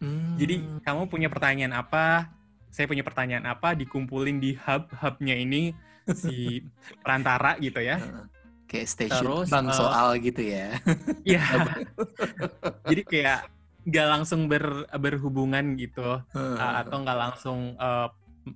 Hmm. 0.01 0.35
Jadi 0.35 0.65
kamu 0.81 1.07
punya 1.07 1.29
pertanyaan 1.29 1.77
apa? 1.77 2.33
Saya 2.73 2.89
punya 2.89 3.05
pertanyaan 3.05 3.45
apa? 3.45 3.77
Dikumpulin 3.77 4.41
di 4.41 4.57
hub-hubnya 4.57 5.37
ini 5.37 5.71
si 6.17 6.59
perantara 7.05 7.55
gitu 7.61 7.79
ya. 7.79 8.01
Kayak 8.65 8.87
station 8.89 9.45
Terus, 9.45 9.47
bang 9.53 9.67
eh, 9.69 9.77
soal 9.77 10.07
gitu 10.17 10.41
ya. 10.41 10.67
Iya. 11.21 11.43
Jadi 12.89 13.01
kayak 13.05 13.39
nggak 13.85 14.07
langsung 14.07 14.45
ber, 14.45 14.85
berhubungan 14.97 15.73
gitu, 15.77 16.21
Heeh. 16.33 16.57
uh, 16.57 16.73
atau 16.85 17.01
nggak 17.01 17.19
langsung 17.19 17.59
uh, 17.81 18.09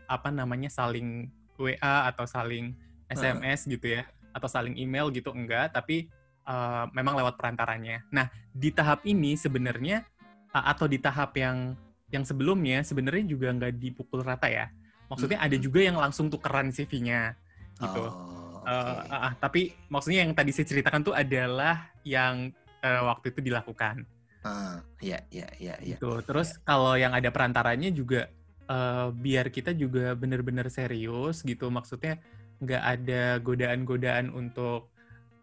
apa 0.05 0.29
namanya 0.29 0.69
saling 0.69 1.29
WA 1.57 2.09
atau 2.09 2.29
saling 2.29 2.77
SMS 3.09 3.65
gitu 3.65 3.99
ya, 3.99 4.05
atau 4.31 4.45
saling 4.45 4.77
email 4.77 5.09
gitu 5.09 5.33
enggak, 5.33 5.73
tapi 5.73 6.09
uh, 6.45 6.87
memang 6.93 7.17
lewat 7.17 7.35
perantaranya. 7.41 8.05
Nah 8.13 8.29
di 8.53 8.69
tahap 8.71 9.03
ini 9.03 9.33
sebenarnya 9.35 10.05
uh, 10.05 10.14
atau 10.63 10.88
di 10.88 11.01
tahap 11.01 11.35
yang 11.35 11.75
yang 12.13 12.24
sebelumnya 12.24 12.85
sebenarnya 12.85 13.25
juga 13.27 13.51
nggak 13.51 13.74
dipukul 13.75 14.24
rata 14.24 14.47
ya. 14.47 14.71
Maksudnya 15.12 15.41
ada 15.41 15.57
juga 15.59 15.83
yang 15.83 15.97
langsung 16.00 16.31
tukeran 16.31 16.71
CV-nya 16.71 17.35
gitu. 17.81 18.03
Oh, 18.07 18.35
Eh, 18.65 18.74
oke. 18.74 19.13
ah, 19.13 19.29
ah, 19.29 19.33
tapi 19.38 19.77
maksudnya 19.93 20.25
yang 20.25 20.33
tadi 20.33 20.50
saya 20.50 20.65
ceritakan 20.65 21.05
tuh 21.05 21.13
adalah 21.13 21.93
yang 22.01 22.50
eh, 22.81 23.01
waktu 23.05 23.29
itu 23.29 23.53
dilakukan. 23.53 24.05
Ah, 24.41 24.81
ya, 25.01 25.21
ya, 25.29 25.45
ya, 25.62 25.77
ya. 25.77 25.97
Gitu. 25.97 26.09
Terus 26.25 26.57
kalau 26.65 26.97
yang 26.97 27.13
ada 27.13 27.29
perantaranya 27.29 27.93
juga 27.93 28.25
eh, 28.65 29.07
biar 29.13 29.53
kita 29.53 29.77
juga 29.77 30.17
benar-benar 30.17 30.65
serius 30.74 31.45
gitu. 31.45 31.69
Maksudnya 31.69 32.17
nggak 32.57 32.83
ada 32.83 33.38
godaan-godaan 33.45 34.33
untuk 34.33 34.89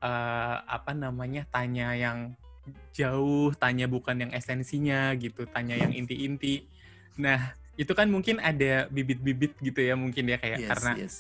eh, 0.03 0.57
apa 0.67 0.91
namanya 0.91 1.47
tanya 1.47 1.95
yang 1.95 2.35
jauh, 2.95 3.51
tanya 3.59 3.91
bukan 3.91 4.29
yang 4.29 4.33
esensinya 4.33 5.11
gitu, 5.19 5.49
tanya 5.51 5.75
yang 5.75 5.93
inti-inti. 5.93 6.67
Nah 7.19 7.57
itu 7.75 7.93
kan 7.97 8.07
mungkin 8.07 8.39
ada 8.39 8.87
bibit-bibit 8.93 9.57
gitu 9.59 9.81
ya 9.81 9.97
mungkin 9.97 10.29
ya 10.29 10.39
kayak 10.39 10.61
Yes, 10.61 10.69
karena 10.71 10.93
yes. 11.01 11.15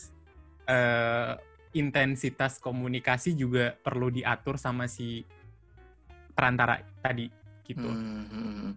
eh, 0.68 1.32
intensitas 1.72 2.60
komunikasi 2.60 3.32
juga 3.32 3.72
perlu 3.80 4.12
diatur 4.12 4.60
sama 4.60 4.84
si 4.84 5.24
perantara 6.36 6.80
tadi 7.00 7.41
gitu. 7.62 7.86
Hmm, 7.86 8.26
hmm, 8.26 8.52
hmm. 8.58 8.72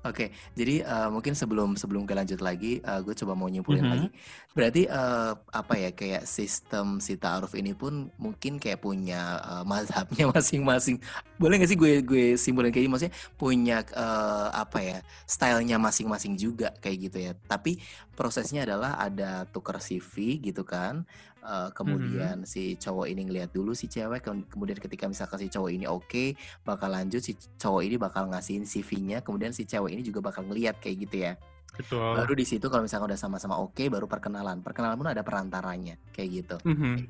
Oke, 0.00 0.32
jadi 0.56 0.80
eh, 0.80 1.08
mungkin 1.12 1.36
sebelum 1.36 1.76
sebelum 1.76 2.08
kita 2.08 2.24
lanjut 2.24 2.40
lagi, 2.40 2.80
gue 2.80 3.14
coba 3.14 3.36
mau 3.36 3.46
nyimpulin 3.46 3.84
Mhm. 3.84 3.92
lagi. 3.92 4.08
Berarti 4.50 4.82
eh, 4.88 5.32
apa 5.36 5.74
ya 5.76 5.90
kayak 5.92 6.24
sistem 6.24 6.98
si 6.98 7.20
ta'aruf 7.20 7.52
ini 7.52 7.76
pun 7.76 8.08
mungkin 8.16 8.56
kayak 8.56 8.80
punya 8.80 9.36
eh, 9.44 9.64
mazhabnya 9.68 10.24
masing-masing. 10.34 10.96
Boleh 11.36 11.60
nggak 11.60 11.70
sih 11.70 11.78
gue 11.78 11.92
gue 12.00 12.24
simpulin 12.34 12.72
kayak 12.72 12.88
gini? 12.88 12.92
Maksudnya 12.92 13.14
punya 13.36 13.84
eh, 13.84 14.48
apa 14.56 14.78
ya 14.80 14.98
stylenya 15.28 15.76
masing-masing 15.76 16.34
juga 16.34 16.72
kayak 16.80 16.96
gitu 17.06 17.18
ya. 17.20 17.32
Tapi 17.36 17.76
prosesnya 18.16 18.64
adalah 18.64 18.96
ada 18.96 19.44
tukar 19.48 19.80
CV 19.80 20.40
gitu 20.40 20.64
kan. 20.64 21.04
Eh, 21.40 21.68
kemudian 21.72 22.44
si 22.44 22.76
cowok 22.76 23.08
ini 23.08 23.24
ngeliat 23.24 23.48
dulu 23.48 23.72
si 23.72 23.88
cewek, 23.88 24.20
kem- 24.20 24.44
kemudian 24.44 24.76
ketika 24.76 25.08
misalkan 25.08 25.40
si 25.40 25.48
cowok 25.48 25.70
ini 25.72 25.88
oke, 25.88 26.36
bakal 26.60 26.92
lanjut 26.92 27.24
si 27.24 27.32
cowok 27.56 27.80
ini 27.80 27.96
bakal 27.96 28.28
ngasihin 28.28 28.68
CV-nya, 28.68 29.24
kemudian 29.24 29.48
si 29.56 29.64
cewek 29.64 29.96
ini 29.96 30.04
juga 30.04 30.20
bakal 30.20 30.44
ngeliat 30.44 30.76
kayak 30.76 30.96
gitu 31.08 31.16
ya. 31.24 31.32
Betul. 31.80 32.12
Baru 32.12 32.36
di 32.36 32.44
situ 32.44 32.68
kalau 32.68 32.84
misalkan 32.84 33.08
udah 33.08 33.16
sama-sama 33.16 33.56
oke, 33.56 33.80
baru 33.88 34.04
perkenalan. 34.04 34.60
Perkenalan 34.60 35.00
pun 35.00 35.08
ada 35.08 35.24
perantaranya 35.24 35.96
kayak 36.12 36.28
gitu. 36.44 36.56
Mhm. 36.68 37.08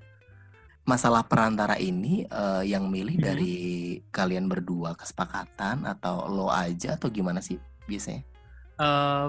Masalah 0.86 1.26
perantara 1.26 1.74
ini 1.82 2.22
eh, 2.22 2.62
yang 2.70 2.86
milih 2.86 3.18
Mhm. 3.18 3.24
dari 3.26 3.56
kalian 4.14 4.46
berdua 4.46 4.94
kesepakatan 4.94 5.90
atau 5.90 6.30
lo 6.30 6.54
aja 6.54 6.94
atau 6.94 7.10
gimana 7.10 7.42
sih 7.42 7.58
biasanya? 7.90 8.22
Eh, 8.78 9.26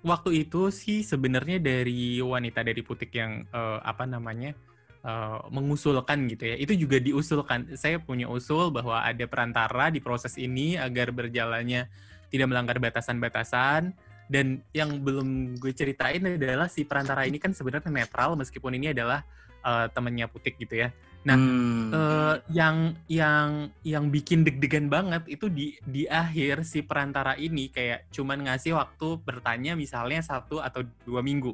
waktu 0.00 0.44
itu 0.48 0.72
sih 0.72 1.04
sebenarnya 1.04 1.60
dari 1.60 2.20
wanita 2.20 2.64
dari 2.64 2.80
putik 2.80 3.12
yang 3.12 3.44
eh, 3.48 3.78
apa 3.84 4.08
namanya 4.08 4.56
eh, 5.04 5.38
mengusulkan 5.52 6.28
gitu 6.28 6.44
ya. 6.48 6.56
Itu 6.56 6.72
juga 6.76 6.96
diusulkan. 7.00 7.76
Saya 7.76 8.00
punya 8.00 8.28
usul 8.28 8.72
bahwa 8.72 9.04
ada 9.04 9.24
perantara 9.28 9.92
di 9.92 10.00
proses 10.00 10.36
ini 10.40 10.76
agar 10.80 11.12
berjalannya 11.12 11.88
tidak 12.32 12.46
melanggar 12.48 12.76
batasan-batasan. 12.80 13.92
Dan 14.30 14.62
yang 14.70 15.02
belum 15.02 15.58
gue 15.58 15.74
ceritain 15.74 16.22
adalah 16.22 16.70
si 16.70 16.86
perantara 16.86 17.26
ini 17.26 17.42
kan 17.42 17.50
sebenarnya 17.50 17.90
netral 17.90 18.38
meskipun 18.38 18.78
ini 18.78 18.94
adalah 18.94 19.26
eh, 19.66 19.86
temannya 19.92 20.26
putik 20.30 20.56
gitu 20.56 20.86
ya. 20.86 20.88
Nah, 21.20 21.36
Hmm. 21.36 21.92
eh, 21.92 22.36
yang 22.48 22.96
yang 23.04 23.68
yang 23.84 24.08
bikin 24.08 24.40
deg-degan 24.40 24.88
banget 24.88 25.28
itu 25.28 25.52
di 25.52 25.76
di 25.84 26.08
akhir 26.08 26.64
si 26.64 26.80
perantara 26.80 27.36
ini 27.36 27.68
kayak 27.68 28.08
cuman 28.08 28.48
ngasih 28.48 28.72
waktu 28.72 29.20
bertanya 29.20 29.76
misalnya 29.76 30.24
satu 30.24 30.64
atau 30.64 30.80
dua 31.04 31.20
minggu. 31.20 31.52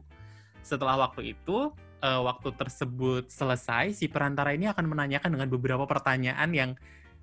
Setelah 0.63 0.95
waktu 1.03 1.35
itu 1.35 1.75
eh, 1.99 2.21
waktu 2.23 2.55
tersebut 2.55 3.27
selesai 3.27 3.91
si 3.91 4.07
perantara 4.07 4.55
ini 4.55 4.71
akan 4.71 4.87
menanyakan 4.87 5.35
dengan 5.35 5.51
beberapa 5.51 5.83
pertanyaan 5.83 6.51
yang 6.55 6.71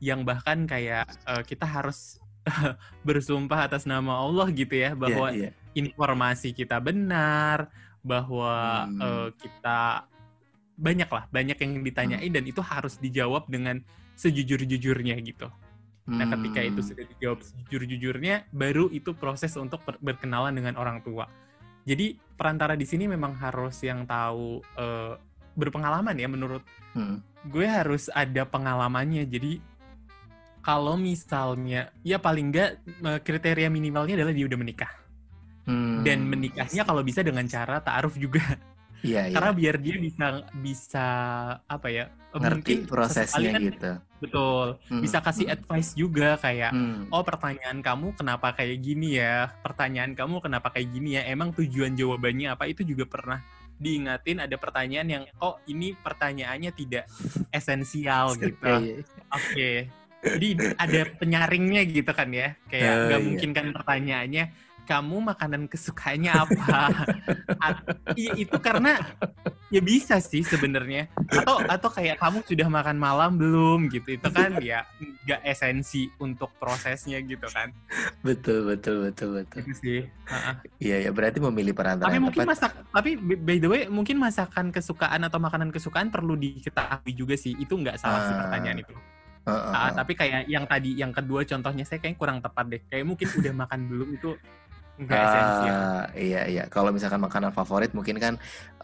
yang 0.04 0.28
bahkan 0.28 0.68
kayak 0.68 1.08
eh, 1.24 1.44
kita 1.48 1.64
harus 1.64 2.20
bersumpah 3.08 3.72
atas 3.72 3.88
nama 3.88 4.20
Allah 4.20 4.52
gitu 4.52 4.76
ya 4.76 4.92
bahwa 5.00 5.32
Iya, 5.32 5.48
iya. 5.48 5.80
informasi 5.80 6.52
kita 6.52 6.84
benar, 6.84 7.72
bahwa 8.04 8.84
Hmm. 8.84 9.00
eh, 9.00 9.30
kita 9.40 10.12
banyak 10.74 11.10
lah 11.10 11.30
banyak 11.30 11.58
yang 11.58 11.72
ditanyain 11.82 12.32
dan 12.34 12.44
itu 12.44 12.60
harus 12.60 12.98
dijawab 12.98 13.46
dengan 13.48 13.82
sejujur-jujurnya 14.18 15.18
gitu 15.22 15.48
nah 16.04 16.28
ketika 16.28 16.60
itu 16.60 16.84
Hmm. 16.84 16.90
sudah 16.92 17.06
dijawab 17.16 17.40
sejujur-jujurnya 17.40 18.52
baru 18.52 18.92
itu 18.92 19.16
proses 19.16 19.56
untuk 19.56 19.80
ber- 19.88 20.02
berkenalan 20.04 20.52
dengan 20.52 20.76
orang 20.76 21.00
tua 21.00 21.32
jadi 21.88 22.20
perantara 22.36 22.76
di 22.76 22.84
sini 22.84 23.08
memang 23.08 23.36
harus 23.40 23.80
yang 23.80 24.04
tahu 24.04 24.60
eh, 24.76 25.16
berpengalaman 25.56 26.18
ya 26.18 26.28
menurut 26.28 26.64
Hmm. 26.94 27.24
gue 27.48 27.66
harus 27.66 28.12
ada 28.14 28.46
pengalamannya 28.46 29.26
jadi 29.26 29.58
kalau 30.64 30.96
misalnya 30.96 31.92
ya 32.04 32.20
paling 32.20 32.52
enggak 32.52 32.70
eh, 32.84 33.20
kriteria 33.24 33.72
minimalnya 33.72 34.20
adalah 34.20 34.36
dia 34.36 34.46
udah 34.48 34.60
menikah 34.60 34.92
Hmm. 35.64 36.04
dan 36.04 36.28
menikahnya 36.28 36.84
kalau 36.84 37.00
bisa 37.08 37.24
dengan 37.24 37.48
cara 37.48 37.80
taaruf 37.80 38.20
juga 38.20 38.44
Iya, 39.04 39.28
iya. 39.28 39.36
karena 39.36 39.52
biar 39.52 39.76
dia 39.78 39.96
bisa 40.00 40.26
bisa 40.56 41.08
apa 41.68 41.88
ya 41.88 42.08
ngerti 42.34 42.56
mungkin 42.56 42.78
prosesnya 42.88 43.52
kan- 43.52 43.62
gitu. 43.62 43.92
betul 44.18 44.68
Hmm, 44.88 45.02
bisa 45.04 45.20
kasih 45.20 45.46
hmm, 45.46 45.56
advice 45.60 45.92
juga 45.94 46.40
kayak 46.40 46.72
hmm. 46.72 47.12
oh 47.12 47.22
pertanyaan 47.22 47.80
kamu 47.80 48.16
kenapa 48.16 48.56
kayak 48.56 48.80
gini 48.80 49.20
ya 49.20 49.52
pertanyaan 49.60 50.16
kamu 50.16 50.40
kenapa 50.40 50.72
kayak 50.72 50.88
gini 50.90 51.20
ya 51.20 51.28
emang 51.28 51.52
tujuan 51.52 51.94
jawabannya 51.94 52.48
apa 52.50 52.64
itu 52.66 52.82
juga 52.82 53.04
pernah 53.04 53.44
diingatin 53.76 54.40
ada 54.40 54.56
pertanyaan 54.56 55.08
yang 55.10 55.24
oh 55.38 55.60
ini 55.66 55.92
pertanyaannya 55.94 56.72
tidak 56.72 57.04
esensial 57.50 58.34
gitu 58.40 58.56
Iya, 58.64 58.80
iya. 58.80 59.04
Oke. 59.30 59.72
Jadi 60.24 60.48
ada 60.80 61.00
penyaringnya 61.20 61.84
gitu 61.84 62.08
kan 62.10 62.32
ya. 62.32 62.56
Kayak 62.72 62.88
Oh, 62.88 63.00
nggak 63.04 63.20
iya. 63.20 63.28
mungkin 63.28 63.50
kan 63.52 63.66
pertanyaannya 63.76 64.44
kamu 64.84 65.32
makanan 65.32 65.66
kesukaannya 65.66 66.32
apa? 66.32 66.92
Iya 68.14 68.32
itu 68.38 68.58
karena 68.60 69.00
ya 69.68 69.82
bisa 69.82 70.20
sih 70.20 70.44
sebenarnya. 70.44 71.10
Atau 71.26 71.64
atau 71.64 71.90
kayak 71.90 72.20
kamu 72.20 72.44
sudah 72.44 72.68
makan 72.68 72.98
malam 72.98 73.32
belum 73.36 73.88
gitu. 73.90 74.16
Itu 74.16 74.30
kan 74.30 74.60
ya 74.60 74.84
nggak 75.00 75.42
esensi 75.44 76.12
untuk 76.18 76.52
prosesnya 76.58 77.18
gitu 77.20 77.48
kan. 77.50 77.72
Betul, 78.22 78.68
betul, 78.68 79.10
betul, 79.10 79.40
betul. 79.40 79.60
Itu 79.64 79.74
sih. 79.76 80.00
Iya, 80.78 81.08
ya 81.08 81.12
berarti 81.12 81.40
memilih 81.40 81.74
perantara 81.74 82.12
Tapi 82.12 82.20
mungkin 82.20 82.44
tepat. 82.44 82.54
masak 82.56 82.72
tapi 82.92 83.16
by 83.18 83.58
the 83.58 83.70
way 83.70 83.82
mungkin 83.88 84.20
masakan 84.20 84.70
kesukaan 84.70 85.24
atau 85.24 85.40
makanan 85.40 85.72
kesukaan 85.72 86.12
perlu 86.12 86.36
diketahui 86.36 87.12
juga 87.12 87.36
sih. 87.36 87.56
Itu 87.56 87.76
nggak 87.76 87.98
salah 87.98 88.28
sih 88.28 88.34
Ah. 88.34 88.40
pertanyaan 88.46 88.80
itu. 88.80 88.96
Heeh, 89.44 89.60
Ah, 89.76 89.92
heeh. 89.92 89.96
tapi 90.00 90.14
kayak 90.16 90.42
yang 90.48 90.64
tadi 90.64 90.96
yang 90.96 91.12
kedua 91.12 91.44
contohnya 91.44 91.84
saya 91.84 92.00
kayaknya 92.00 92.16
kurang 92.16 92.40
tepat 92.40 92.66
deh. 92.66 92.82
Kayak 92.86 93.06
mungkin 93.06 93.28
udah 93.28 93.54
makan 93.54 93.80
belum 93.86 94.10
itu 94.16 94.30
enggak 94.98 95.20
esensial. 95.26 95.82
Ah, 95.82 96.04
iya 96.14 96.42
iya. 96.46 96.64
Kalau 96.70 96.94
misalkan 96.94 97.22
makanan 97.22 97.52
favorit 97.52 97.92
mungkin 97.98 98.22
kan 98.22 98.34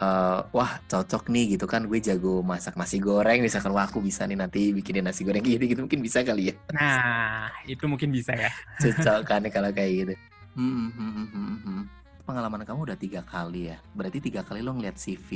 eh, 0.02 0.40
wah 0.50 0.72
cocok 0.90 1.30
nih 1.30 1.56
gitu 1.58 1.70
kan 1.70 1.86
gue 1.86 2.00
jago 2.02 2.42
masak 2.42 2.74
nasi 2.76 2.98
goreng 2.98 3.46
misalkan 3.46 3.70
wah 3.72 3.86
aku 3.86 4.02
bisa 4.02 4.26
nih 4.26 4.38
nanti 4.38 4.74
bikinin 4.74 5.06
nasi 5.06 5.22
goreng 5.22 5.46
gitu 5.46 5.62
gitu 5.66 5.82
mungkin 5.86 6.02
bisa 6.02 6.26
kali 6.26 6.50
ya. 6.50 6.56
Nah, 6.74 7.54
itu 7.70 7.86
mungkin 7.86 8.10
bisa 8.10 8.34
ya. 8.34 8.50
Cocok 8.82 9.20
kan 9.26 9.42
kalau 9.54 9.70
kayak 9.70 9.92
gitu. 9.94 10.14
Hmm, 10.58 10.90
hmm, 10.92 11.12
hmm, 11.14 11.28
hmm, 11.30 11.58
hmm. 11.64 11.84
Pengalaman 12.26 12.62
kamu 12.62 12.80
udah 12.94 12.98
tiga 12.98 13.22
kali 13.26 13.74
ya. 13.74 13.78
Berarti 13.94 14.22
tiga 14.22 14.42
kali 14.46 14.62
lo 14.62 14.74
ngeliat 14.74 14.98
CV 14.98 15.30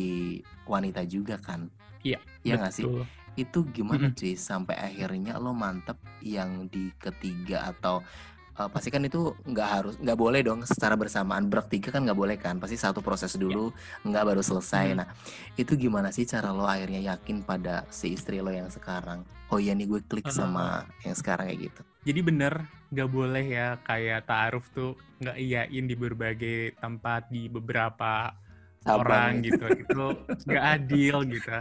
wanita 0.69 1.01
juga 1.05 1.37
kan? 1.41 1.69
Iya, 2.03 2.19
Iya 2.43 2.59
nggak 2.59 2.73
sih? 2.73 2.85
Itu 3.33 3.65
gimana 3.73 4.13
cuy 4.13 4.37
sampai 4.37 4.77
akhirnya 4.77 5.41
lo 5.41 5.57
mantep 5.57 5.97
yang 6.21 6.69
di 6.69 6.93
ketiga 7.01 7.73
atau 7.73 8.05
eh, 8.53 8.69
pasti 8.69 8.88
kan 8.88 9.01
itu 9.01 9.19
nggak 9.43 9.69
harus 9.69 9.93
nggak 9.98 10.13
boleh 10.15 10.41
dong 10.41 10.62
secara 10.63 10.93
bersamaan 10.93 11.45
bertiga 11.45 11.89
kan 11.89 12.01
nggak 12.01 12.15
boleh 12.15 12.36
kan 12.36 12.57
pasti 12.57 12.75
satu 12.75 13.00
proses 13.00 13.33
dulu 13.33 13.74
nggak 14.03 14.24
baru 14.24 14.41
selesai 14.41 14.86
Mm. 14.88 14.95
nah 14.95 15.07
itu 15.53 15.74
gimana 15.75 16.10
sih 16.10 16.24
cara 16.24 16.50
lo 16.50 16.63
akhirnya 16.63 17.01
yakin 17.07 17.41
pada 17.41 17.86
si 17.89 18.12
istri 18.12 18.38
lo 18.38 18.50
yang 18.50 18.67
sekarang 18.67 19.22
oh 19.48 19.57
iya 19.57 19.72
nih 19.72 19.86
gue 19.88 20.01
klik 20.03 20.25
Uh-huh. 20.25 20.45
sama 20.45 20.65
yang 21.01 21.13
sekarang 21.13 21.47
kayak 21.47 21.62
gitu 21.67 21.82
Jadi 22.04 22.19
bener 22.19 22.54
nggak 22.89 23.10
boleh 23.10 23.45
ya 23.47 23.67
kayak 23.80 24.25
taaruf 24.25 24.67
tuh 24.69 24.93
nggak 25.17 25.38
iyain 25.38 25.86
di 25.86 25.95
berbagai 25.95 26.60
tempat 26.77 27.25
di 27.27 27.47
beberapa 27.47 28.36
Cabang 28.84 29.08
orang 29.08 29.32
ya. 29.39 29.43
gitu. 29.47 29.65
Itu 29.71 30.06
nggak 30.43 30.65
adil 30.69 31.15
gitu. 31.32 31.56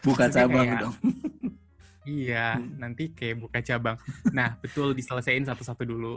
bukan 0.00 0.28
Maksudnya 0.30 0.46
cabang 0.46 0.66
kayak- 0.68 0.80
dong 0.80 0.94
Iya, 2.00 2.56
Hmm. 2.56 2.80
nanti 2.80 3.12
kayak 3.12 3.36
buka 3.38 3.60
cabang. 3.60 4.00
Nah, 4.30 4.56
betul 4.56 4.96
diselesaikan 4.96 5.44
satu-satu 5.44 5.84
dulu. 5.84 6.16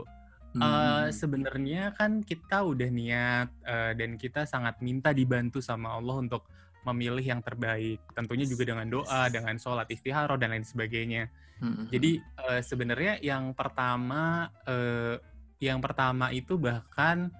Hmm. 0.54 1.10
sebenarnya 1.10 1.98
kan 1.98 2.22
kita 2.22 2.62
udah 2.62 2.86
niat 2.86 3.48
eh, 3.66 3.92
dan 3.98 4.14
kita 4.14 4.46
sangat 4.46 4.78
minta 4.78 5.10
dibantu 5.10 5.58
sama 5.58 5.98
Allah 5.98 6.22
untuk 6.22 6.46
memilih 6.84 7.24
yang 7.24 7.40
terbaik. 7.40 7.98
Tentunya 8.12 8.46
juga 8.46 8.68
dengan 8.68 8.86
doa, 8.86 9.26
dengan 9.32 9.56
sholat 9.56 9.88
istiharoh 9.88 10.36
dan 10.36 10.52
lain 10.54 10.62
sebagainya. 10.62 11.32
Hmm, 11.58 11.88
Jadi 11.88 12.20
eh, 12.20 12.60
sebenarnya 12.62 13.18
yang 13.24 13.56
pertama, 13.56 14.52
eh, 14.68 15.16
yang 15.58 15.80
pertama 15.80 16.30
itu 16.30 16.60
bahkan 16.60 17.32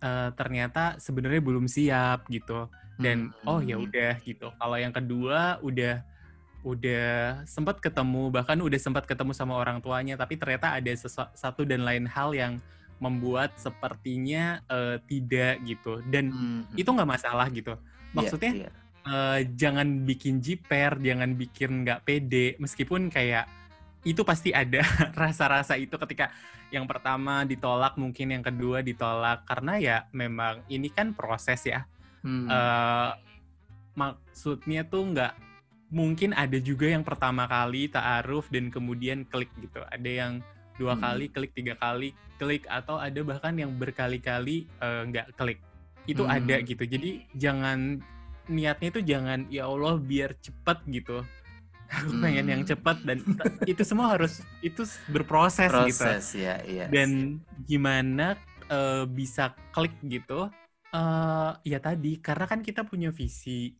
eh, 0.00 0.30
ternyata 0.34 0.96
sebenarnya 0.98 1.42
belum 1.44 1.68
siap 1.68 2.26
gitu. 2.32 2.66
Dan 2.96 3.30
hmm, 3.30 3.46
oh 3.46 3.60
ya 3.60 3.76
udah 3.76 4.16
gitu. 4.24 4.48
Kalau 4.56 4.76
yang 4.80 4.90
kedua 4.96 5.60
udah 5.60 6.00
udah 6.66 7.46
sempat 7.46 7.78
ketemu 7.78 8.34
bahkan 8.34 8.58
udah 8.58 8.74
sempat 8.74 9.06
ketemu 9.06 9.30
sama 9.30 9.54
orang 9.54 9.78
tuanya 9.78 10.18
tapi 10.18 10.34
ternyata 10.34 10.74
ada 10.74 10.90
satu 11.38 11.62
dan 11.62 11.86
lain 11.86 12.10
hal 12.10 12.34
yang 12.34 12.58
membuat 12.98 13.54
sepertinya 13.54 14.58
eh, 14.66 14.98
tidak 15.06 15.62
gitu 15.62 16.02
dan 16.10 16.34
Hmm, 16.34 16.66
hmm. 16.66 16.74
itu 16.74 16.88
nggak 16.90 17.06
masalah 17.06 17.46
gitu 17.54 17.78
Iya, 17.78 18.14
maksudnya 18.18 18.52
iya. 18.66 18.70
eh, 19.06 19.40
jangan 19.54 20.02
bikin 20.02 20.42
jiper 20.42 20.98
jangan 20.98 21.38
bikin 21.38 21.86
nggak 21.86 22.02
pede 22.02 22.58
meskipun 22.58 23.14
kayak 23.14 23.46
itu 24.02 24.26
pasti 24.26 24.50
ada 24.50 24.82
rasa-rasa 25.22 25.78
itu 25.78 25.94
ketika 26.02 26.34
yang 26.74 26.90
pertama 26.90 27.46
ditolak 27.46 27.94
mungkin 27.94 28.34
yang 28.34 28.42
kedua 28.42 28.82
ditolak 28.82 29.46
karena 29.46 29.78
ya 29.78 29.96
memang 30.10 30.66
ini 30.66 30.90
kan 30.90 31.14
proses 31.14 31.62
ya 31.62 31.86
Hmm. 32.26 32.50
eh 32.50 33.10
maksudnya 33.94 34.82
tuh 34.82 35.14
nggak 35.14 35.45
mungkin 35.96 36.36
ada 36.36 36.60
juga 36.60 36.92
yang 36.92 37.00
pertama 37.00 37.48
kali 37.48 37.88
ta'aruf 37.88 38.52
dan 38.52 38.68
kemudian 38.68 39.24
klik 39.24 39.48
gitu 39.56 39.80
ada 39.88 40.10
yang 40.10 40.44
dua 40.76 40.92
Hmm. 40.92 41.00
kali 41.08 41.32
klik 41.32 41.56
tiga 41.56 41.72
kali 41.80 42.12
klik 42.36 42.68
atau 42.68 43.00
ada 43.00 43.16
bahkan 43.24 43.56
yang 43.56 43.72
berkali-kali 43.80 44.68
eh, 44.68 45.02
nggak 45.08 45.32
klik 45.40 45.56
itu 46.04 46.20
Hmm. 46.20 46.36
ada 46.36 46.60
gitu 46.60 46.84
jadi 46.84 47.24
jangan 47.32 48.04
niatnya 48.46 48.88
itu 48.92 49.00
jangan 49.02 49.48
ya 49.48 49.64
Allah 49.66 49.96
biar 49.96 50.36
cepet 50.36 50.78
gitu 50.92 51.24
aku 51.88 52.12
pengen 52.20 52.46
yang 52.46 52.62
Hmm. 52.62 52.70
cepet 52.76 52.96
dan 53.08 53.18
itu 53.64 53.82
semua 53.82 54.12
harus 54.12 54.44
itu 54.60 54.84
berproses 55.08 55.72
gitu 55.72 55.80
proses 55.80 56.24
ya 56.36 56.60
iya 56.68 56.86
dan 56.92 57.40
gimana 57.64 58.36
eh, 58.68 59.08
bisa 59.08 59.56
klik 59.72 59.96
gitu 60.04 60.52
eh 60.92 61.50
ya 61.64 61.78
tadi 61.80 62.20
karena 62.20 62.44
kan 62.44 62.60
kita 62.60 62.84
punya 62.84 63.08
visi 63.08 63.72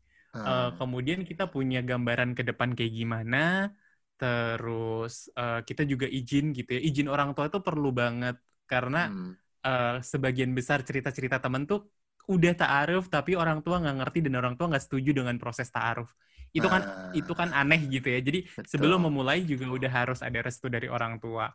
Eh, 0.47 0.69
kemudian 0.79 1.21
kita 1.29 1.45
punya 1.55 1.79
gambaran 1.89 2.31
ke 2.39 2.43
depan 2.49 2.71
kayak 2.77 2.93
gimana 3.01 3.37
terus 4.21 5.13
eh, 5.39 5.59
kita 5.69 5.83
juga 5.93 6.07
izin 6.19 6.45
gitu 6.57 6.71
ya 6.77 6.81
izin 6.89 7.07
orang 7.15 7.31
tua 7.37 7.45
itu 7.51 7.59
perlu 7.67 7.89
banget 8.01 8.37
karena 8.71 8.99
Hmm. 8.99 9.37
eh, 9.67 9.99
sebagian 10.13 10.53
besar 10.59 10.79
cerita-cerita 10.89 11.37
temen 11.45 11.63
tuh 11.71 11.81
udah 12.31 12.53
ta'aruf 12.61 13.05
tapi 13.15 13.33
orang 13.39 13.59
tua 13.65 13.79
nggak 13.83 13.97
ngerti 14.03 14.19
dan 14.27 14.35
orang 14.41 14.55
tua 14.59 14.67
nggak 14.71 14.85
setuju 14.87 15.11
dengan 15.19 15.37
proses 15.43 15.69
ta'aruf 15.75 16.09
itu 16.57 16.67
kan 16.75 16.83
Ah, 16.83 17.19
itu 17.19 17.33
kan 17.41 17.51
aneh 17.55 17.81
gitu 17.95 18.07
ya 18.15 18.19
jadi 18.29 18.39
betul. 18.57 18.69
sebelum 18.71 19.07
memulai 19.07 19.43
juga 19.47 19.67
udah 19.77 19.91
harus 19.99 20.21
ada 20.27 20.39
restu 20.43 20.67
dari 20.69 20.87
orang 20.91 21.17
tua. 21.23 21.49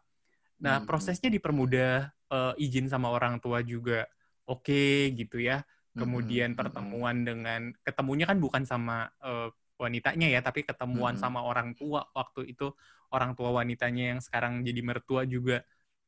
Nah, 0.66 0.78
Hmm. 0.78 0.86
prosesnya 0.86 1.30
dipermudah 1.34 2.10
eh, 2.34 2.54
izin 2.64 2.86
sama 2.94 3.10
orang 3.12 3.42
tua 3.44 3.60
juga 3.66 4.06
oke 4.50 5.12
gitu 5.20 5.38
ya. 5.42 5.62
Kemudian 6.00 6.54
Hmm, 6.56 6.58
hmm, 6.58 6.72
hmm. 6.76 6.96
pertemuan 6.98 7.22
dengan 7.28 7.72
ketemunya 7.86 8.26
kan 8.30 8.38
bukan 8.42 8.64
sama 8.66 9.10
eh, 9.24 9.50
wanitanya 9.82 10.28
ya, 10.34 10.40
tapi 10.46 10.62
ketemuan 10.70 11.16
Hmm. 11.16 11.22
sama 11.22 11.42
orang 11.46 11.74
tua 11.80 12.06
waktu 12.18 12.54
itu 12.54 12.74
orang 13.14 13.32
tua 13.38 13.50
wanitanya 13.60 14.04
yang 14.18 14.22
sekarang 14.26 14.62
jadi 14.68 14.82
mertua 14.86 15.22
juga 15.30 15.62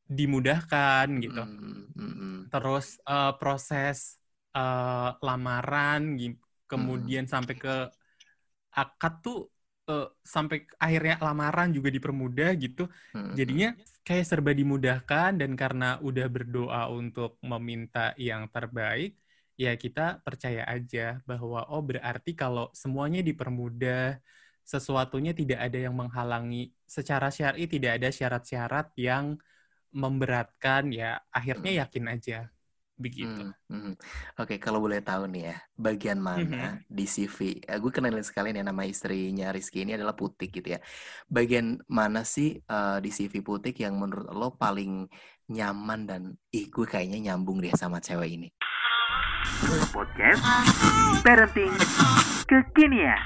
dimudahkan 0.09 1.07
gitu. 1.25 1.41
Hmm, 1.41 1.85
hmm, 1.95 2.11
hmm. 2.19 2.51
Terus 2.51 2.85
eh, 3.09 3.31
proses 3.39 3.97
eh, 4.55 5.09
lamaran, 5.27 6.01
kemudian 6.69 7.25
sampai 7.33 7.55
ke 7.63 7.69
akad 8.79 9.13
tuh 9.25 9.37
eh, 9.89 10.05
sampai 10.35 10.57
akhirnya 10.85 11.15
lamaran 11.25 11.69
juga 11.77 11.89
dipermudah 11.95 12.49
gitu. 12.63 12.81
Hmm, 13.13 13.35
Jadinya 13.37 13.67
kayak 14.05 14.25
serba 14.29 14.51
dimudahkan 14.59 15.29
dan 15.41 15.51
karena 15.61 15.85
udah 16.07 16.25
berdoa 16.35 16.81
untuk 16.99 17.29
meminta 17.51 17.99
yang 18.27 18.41
terbaik, 18.53 19.09
ya 19.59 19.73
kita 19.77 20.19
percaya 20.25 20.65
aja 20.65 21.21
bahwa 21.29 21.65
oh 21.69 21.81
berarti 21.83 22.33
kalau 22.33 22.69
semuanya 22.73 23.21
dipermudah, 23.21 24.17
sesuatunya 24.65 25.31
tidak 25.35 25.59
ada 25.65 25.77
yang 25.89 25.95
menghalangi. 25.95 26.71
Secara 26.87 27.27
syar'i 27.29 27.65
tidak 27.67 27.99
ada 28.01 28.09
syarat-syarat 28.09 28.91
yang 28.97 29.35
memberatkan 29.93 30.89
ya 30.89 31.21
akhirnya 31.29 31.85
yakin 31.85 32.05
aja. 32.09 32.39
begitu. 32.93 33.49
Hmm, 33.67 33.91
hmm. 33.91 33.93
Oke, 34.37 34.61
kalau 34.61 34.77
boleh 34.77 35.01
tahu 35.01 35.25
nih 35.25 35.49
ya, 35.49 35.57
bagian 35.75 36.21
mana 36.21 36.77
Mhm. 36.77 36.93
di 36.93 37.05
CV? 37.09 37.57
Eh, 37.65 37.81
gue 37.81 37.89
kenalin 37.89 38.21
sekalian 38.21 38.61
ya 38.61 38.65
nama 38.69 38.85
istrinya 38.85 39.49
Rizky 39.49 39.81
ini 39.81 39.97
adalah 39.97 40.13
Putik 40.13 40.53
gitu 40.53 40.77
ya. 40.77 40.79
Bagian 41.25 41.81
mana 41.89 42.21
sih 42.21 42.61
eh, 42.61 42.97
di 43.01 43.09
CV 43.09 43.41
Putik 43.41 43.81
yang 43.81 43.97
menurut 43.97 44.29
lo 44.29 44.53
paling 44.55 45.09
nyaman 45.49 46.05
dan 46.05 46.21
ih 46.53 46.69
gue 46.69 46.85
kayaknya 46.85 47.33
nyambung 47.33 47.59
deh 47.65 47.73
sama 47.73 47.97
cewek 47.97 48.29
ini. 48.37 48.47
Podcast 49.89 50.41
Parenting 51.21 51.73
Kekinian. 52.45 53.21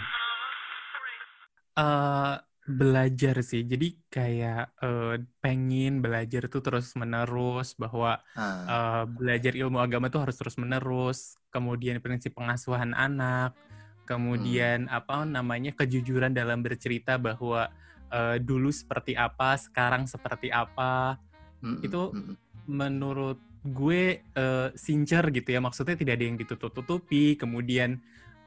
Eh, 1.74 2.36
belajar 2.68 3.36
sih. 3.40 3.64
Jadi 3.64 3.96
kayak 4.08 4.76
eh, 4.78 5.16
pengen 5.40 6.00
belajar 6.00 6.48
tuh 6.48 6.60
terus 6.60 6.92
menerus 6.94 7.74
bahwa 7.74 8.20
Ah, 8.34 8.66
eh, 8.68 9.04
belajar 9.08 9.54
ilmu 9.56 9.80
agama 9.80 10.10
tuh 10.10 10.28
harus 10.28 10.36
terus 10.36 10.58
menerus. 10.58 11.38
Kemudian 11.48 11.98
prinsip 12.00 12.34
pengasuhan 12.34 12.92
anak, 12.92 13.56
kemudian 14.04 14.86
apa 14.90 15.24
namanya 15.24 15.72
kejujuran 15.74 16.34
dalam 16.34 16.60
bercerita 16.60 17.16
bahwa 17.16 17.72
eh, 18.08 18.38
dulu 18.40 18.72
seperti 18.72 19.14
apa, 19.14 19.56
sekarang 19.56 20.08
seperti 20.08 20.48
apa. 20.48 21.20
mm, 21.60 21.80
itu- 21.84 22.12
mm, 22.14 22.24
mm. 22.24 22.36
Menurut 22.68 23.40
gue 23.64 24.22
eh, 24.22 24.70
sincer 24.78 25.24
gitu 25.34 25.50
ya. 25.54 25.60
Maksudnya 25.64 25.98
tidak 25.98 26.20
ada 26.20 26.26
yang 26.26 26.38
ditutup-tutupi. 26.38 27.38
Kemudian 27.40 27.98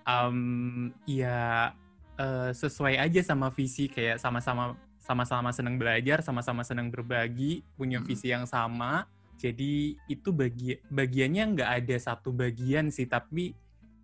em, 0.06 0.38
ya 1.06 1.70
eh, 2.18 2.50
sesuai 2.54 2.98
aja 2.98 3.20
sama 3.22 3.50
visi 3.50 3.88
kayak 3.90 4.20
sama-sama 4.20 4.76
sama-sama 5.00 5.50
senang 5.50 5.74
belajar, 5.80 6.22
sama-sama 6.22 6.62
senang 6.62 6.92
berbagi, 6.92 7.66
punya 7.74 7.98
Mm-mm. 7.98 8.06
visi 8.06 8.30
yang 8.30 8.46
sama. 8.46 9.08
Jadi 9.40 9.96
itu 10.06 10.30
bagi 10.30 10.76
bagiannya 10.92 11.56
nggak 11.56 11.70
ada 11.82 11.96
satu 11.96 12.30
bagian 12.30 12.92
sih, 12.92 13.08
tapi 13.08 13.56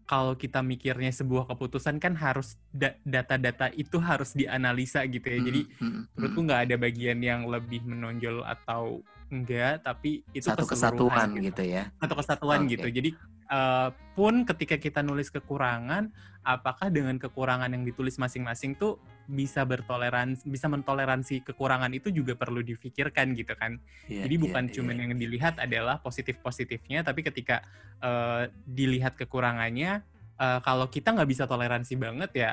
kalau 0.07 0.39
kita 0.39 0.63
mikirnya 0.63 1.11
sebuah 1.11 1.51
keputusan 1.51 1.99
kan 1.99 2.15
harus 2.15 2.57
da- 2.71 2.97
data-data 3.03 3.69
itu 3.75 3.99
harus 3.99 4.33
dianalisa 4.33 5.03
gitu 5.05 5.27
ya. 5.27 5.39
Jadi 5.43 5.61
Mm, 5.67 5.83
mm, 5.83 5.91
mm, 5.93 6.03
menurutku 6.17 6.41
nggak 6.47 6.63
ada 6.71 6.77
bagian 6.81 7.19
yang 7.21 7.45
lebih 7.51 7.83
menonjol 7.85 8.47
atau 8.47 9.03
enggak, 9.27 9.83
tapi 9.83 10.23
itu 10.31 10.47
satu 10.47 10.67
kesatuan 10.67 11.35
gitu 11.43 11.63
ya. 11.67 11.91
satu 11.99 12.15
kesatuan 12.15 12.65
Oke. 12.65 12.79
gitu. 12.79 12.89
Jadi 12.89 13.11
eh, 13.51 13.89
pun 14.15 14.47
ketika 14.47 14.79
kita 14.79 15.01
nulis 15.03 15.35
kekurangan, 15.35 16.15
apakah 16.47 16.89
dengan 16.95 17.19
kekurangan 17.19 17.67
yang 17.75 17.83
ditulis 17.83 18.17
masing-masing 18.23 18.79
tuh 18.79 19.03
bisa 19.27 19.67
bertoleransi, 19.67 20.47
bisa 20.47 20.71
mentoleransi 20.71 21.43
kekurangan 21.43 21.91
itu 21.91 22.15
juga 22.15 22.39
perlu 22.39 22.63
difikirkan 22.63 23.35
gitu 23.35 23.59
kan. 23.59 23.83
Iya, 24.07 24.31
Jadi 24.31 24.35
iya, 24.39 24.43
bukan 24.47 24.65
iya. 24.71 24.73
cuman 24.79 24.97
yang 25.03 25.13
dilihat 25.19 25.55
adalah 25.59 25.99
positif-positifnya, 25.99 27.03
tapi 27.03 27.27
ketika 27.27 27.67
eh, 27.99 28.47
dilihat 28.63 29.19
kekurangannya, 29.19 30.07
eh, 30.39 30.61
kalau 30.63 30.87
kita 30.87 31.11
nggak 31.19 31.31
bisa 31.31 31.45
toleransi 31.51 31.95
banget 31.99 32.31
ya 32.35 32.51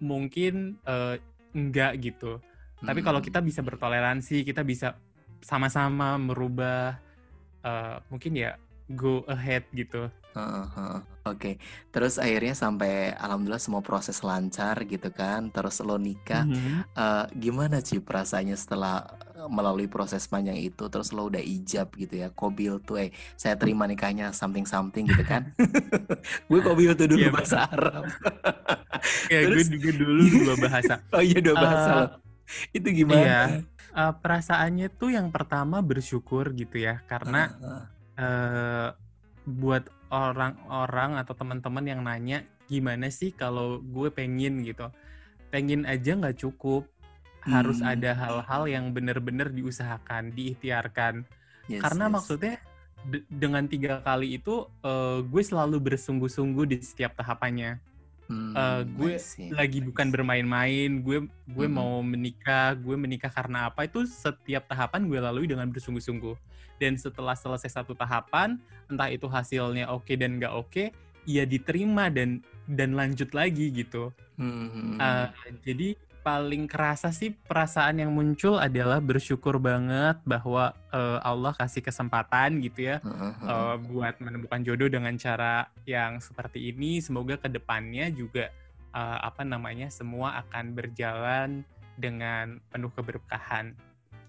mungkin 0.00 0.80
eh, 0.88 1.20
enggak 1.52 2.00
gitu. 2.00 2.40
Tapi 2.78 3.02
kalau 3.02 3.18
Mm, 3.18 3.26
kita 3.26 3.42
bisa 3.42 3.60
bertoleransi, 3.66 4.46
kita 4.46 4.62
bisa 4.62 4.94
sama-sama 5.40 6.16
merubah, 6.16 6.98
eh, 7.60 7.96
mungkin 8.08 8.32
ya 8.34 8.56
go 8.88 9.20
ahead 9.26 9.64
gitu. 9.70 10.08
Heeh, 10.28 10.64
heeh. 10.70 11.00
Oke, 11.26 11.60
terus 11.90 12.16
akhirnya 12.16 12.54
sampai 12.54 13.12
alhamdulillah 13.12 13.60
semua 13.60 13.82
proses 13.82 14.22
lancar 14.22 14.80
gitu 14.82 15.10
kan. 15.10 15.50
Terus 15.50 15.82
lo 15.82 15.98
nikah, 15.98 16.46
Mhm. 16.46 16.88
Eh, 16.94 17.24
gimana 17.36 17.80
sih 17.80 17.98
perasaannya 17.98 18.54
setelah 18.54 19.04
eh, 19.34 19.44
melalui 19.46 19.84
proses 19.86 20.24
panjang 20.24 20.56
itu? 20.56 20.88
Terus 20.88 21.10
lo 21.10 21.28
udah 21.28 21.38
ijab 21.38 21.92
gitu 21.92 22.14
ya, 22.18 22.28
kobil 22.30 22.80
tuh, 22.80 22.96
eh 22.98 23.10
saya 23.34 23.54
terima 23.54 23.84
nikahnya 23.84 24.32
something 24.32 24.64
something 24.64 25.04
gitu 25.04 25.20
kan? 25.22 25.52
gue 26.48 26.60
kobil 26.62 26.94
tuh 26.94 27.06
dulu 27.06 27.20
Iya, 27.20 27.30
bahasa 27.30 27.58
Arab. 27.66 28.04
Ya, 29.28 29.38
gue 29.44 29.52
Terus- 29.52 29.68
juga 29.68 29.90
dulu 29.94 30.22
dua 30.24 30.54
bahasa. 30.58 30.94
oh 31.16 31.22
iya 31.22 31.38
dua 31.38 31.56
bahasa 31.56 31.90
lo. 31.92 32.06
Itu 32.72 32.88
gimana? 32.88 33.20
Iya. 33.20 33.40
Eh, 33.98 34.14
perasaannya 34.22 34.94
tuh 34.94 35.10
yang 35.10 35.26
pertama 35.34 35.82
bersyukur 35.82 36.54
gitu 36.54 36.78
ya, 36.78 37.02
karena 37.10 37.50
Heeh, 37.50 37.82
eh, 38.22 38.88
buat 39.42 39.90
orang-orang 40.14 41.18
atau 41.18 41.34
teman-teman 41.34 41.82
yang 41.82 42.00
nanya 42.06 42.46
gimana 42.70 43.10
sih 43.10 43.34
kalau 43.34 43.82
gue 43.82 44.06
pengen 44.14 44.62
gitu, 44.62 44.86
pengen 45.50 45.82
aja 45.82 46.14
nggak 46.14 46.38
cukup, 46.38 46.86
harus 47.42 47.82
Hmm. 47.82 47.90
ada 47.98 48.14
hal-hal 48.14 48.62
yang 48.70 48.94
benar-benar 48.94 49.50
diusahakan, 49.50 50.30
diikhtiarkan. 50.30 51.26
yes, 51.66 51.82
Karena 51.82 52.06
yes. 52.06 52.12
maksudnya 52.14 52.54
de- 53.02 53.26
dengan 53.26 53.66
tiga 53.66 53.98
kali 53.98 54.38
itu 54.38 54.62
eh, 54.86 55.26
gue 55.26 55.42
selalu 55.42 55.82
bersungguh-sungguh 55.82 56.70
di 56.70 56.78
setiap 56.86 57.18
tahapannya. 57.18 57.82
Hmm, 58.28 58.52
eh, 58.52 58.82
gue 58.84 59.12
see, 59.16 59.48
Lagi 59.48 59.80
bukan 59.80 60.12
bermain-main, 60.12 61.00
gue 61.00 61.24
gue 61.48 61.66
Mhm. 61.68 61.72
mau 61.72 62.04
menikah, 62.04 62.76
gue 62.76 62.96
menikah 63.00 63.32
karena 63.32 63.72
apa 63.72 63.88
itu 63.88 64.04
setiap 64.04 64.68
tahapan 64.68 65.08
gue 65.08 65.16
lalui 65.16 65.48
dengan 65.48 65.68
bersungguh-sungguh. 65.72 66.36
Dan 66.78 66.94
setelah 67.00 67.34
selesai 67.34 67.80
satu 67.82 67.96
tahapan, 67.96 68.60
entah 68.86 69.08
itu 69.10 69.26
hasilnya 69.26 69.88
oke 69.90 70.12
dan 70.14 70.36
nggak 70.38 70.52
oke, 70.54 70.84
ya 71.26 71.42
diterima 71.48 72.12
dan 72.12 72.44
dan 72.68 72.92
lanjut 72.94 73.32
lagi 73.32 73.72
gitu. 73.72 74.12
Hmm, 74.36 74.68
hmm, 74.70 74.96
Eh, 75.00 75.28
jadi 75.64 75.88
paling 76.28 76.68
kerasa 76.68 77.08
sih 77.08 77.32
perasaan 77.32 78.04
yang 78.04 78.12
muncul 78.12 78.60
adalah 78.60 79.00
bersyukur 79.00 79.56
banget 79.56 80.20
bahwa 80.28 80.76
eh, 80.92 81.18
Allah 81.24 81.56
kasih 81.56 81.80
kesempatan 81.80 82.60
gitu 82.60 82.92
ya 82.92 82.96
eh, 83.48 83.76
buat 83.88 84.20
menemukan 84.20 84.60
jodoh 84.60 84.92
dengan 84.92 85.16
cara 85.16 85.72
yang 85.88 86.20
seperti 86.20 86.68
ini. 86.68 87.00
Semoga 87.00 87.40
ke 87.40 87.48
depannya 87.48 88.12
juga 88.12 88.52
eh, 88.92 89.18
apa 89.24 89.40
namanya 89.40 89.88
semua 89.88 90.36
akan 90.44 90.76
berjalan 90.76 91.64
dengan 91.96 92.60
penuh 92.68 92.92
keberkahan. 92.92 93.72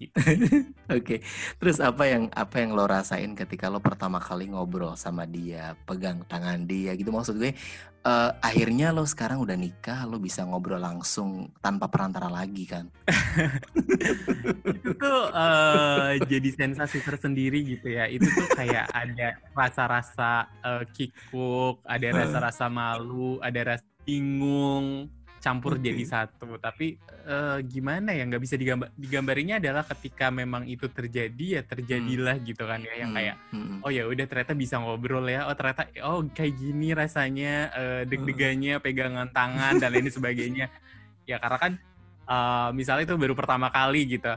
Gitu. 0.00 0.16
Oke, 0.96 1.20
terus 1.60 1.76
apa 1.76 2.08
yang 2.08 2.32
apa 2.32 2.56
yang 2.64 2.72
lo 2.72 2.88
rasain 2.88 3.36
ketika 3.36 3.68
lo 3.68 3.84
pertama 3.84 4.16
kali 4.16 4.48
ngobrol 4.48 4.96
sama 4.96 5.28
dia, 5.28 5.76
pegang 5.84 6.24
tangan 6.24 6.64
dia 6.64 6.96
gitu? 6.96 7.12
Maksud 7.12 7.36
gue, 7.36 7.52
eh, 8.00 8.30
akhirnya 8.40 8.96
lo 8.96 9.04
sekarang 9.04 9.44
udah 9.44 9.60
nikah, 9.60 10.08
lo 10.08 10.16
bisa 10.16 10.40
ngobrol 10.48 10.80
langsung 10.80 11.52
tanpa 11.60 11.92
perantara 11.92 12.32
lagi 12.32 12.64
kan? 12.64 12.88
itu 14.80 14.90
tuh 14.96 15.20
eh, 15.36 16.12
jadi 16.24 16.48
sensasi 16.48 17.04
tersendiri 17.04 17.60
gitu 17.76 17.92
ya. 17.92 18.08
Itu 18.08 18.24
tuh 18.24 18.48
kayak 18.56 18.88
ada 18.96 19.36
rasa-rasa 19.52 20.48
eh, 20.64 20.84
kikuk, 20.96 21.84
ada 21.84 22.08
rasa-rasa 22.08 22.72
malu, 22.72 23.36
ada 23.44 23.76
rasa 23.76 23.84
bingung 24.08 25.12
campur 25.40 25.80
Oke. 25.80 25.82
jadi 25.88 26.04
satu. 26.04 26.60
Tapi 26.60 27.00
eh, 27.26 27.58
gimana 27.66 28.12
ya 28.12 28.28
nggak 28.28 28.42
bisa 28.44 28.54
digambar 28.60 28.92
digambarinya 28.94 29.56
adalah 29.58 29.82
ketika 29.88 30.28
memang 30.28 30.68
itu 30.68 30.86
terjadi 30.86 31.60
ya 31.60 31.62
terjadilah 31.66 32.36
gitu 32.44 32.64
kan 32.68 32.84
ya 32.84 32.94
yang 33.00 33.10
Hmm, 33.10 33.18
kayak 33.18 33.36
hmm, 33.50 33.76
oh 33.82 33.90
ya 33.90 34.06
udah 34.06 34.26
ternyata 34.28 34.52
bisa 34.54 34.78
ngobrol 34.78 35.26
ya. 35.26 35.48
Oh 35.48 35.56
ternyata 35.56 35.88
oh 36.04 36.22
kayak 36.30 36.54
gini 36.54 36.92
rasanya 36.94 37.72
eh, 37.74 38.02
deg-degannya 38.06 38.78
pegangan 38.78 39.28
tangan 39.32 39.80
dan 39.80 39.90
lain 39.90 40.12
sebagainya. 40.12 40.68
Ya 41.28 41.38
karena 41.38 41.58
kan 41.62 41.72
eh, 42.26 42.68
misalnya 42.74 43.06
itu 43.06 43.14
baru 43.14 43.38
pertama 43.38 43.70
kali 43.70 44.18
gitu 44.18 44.34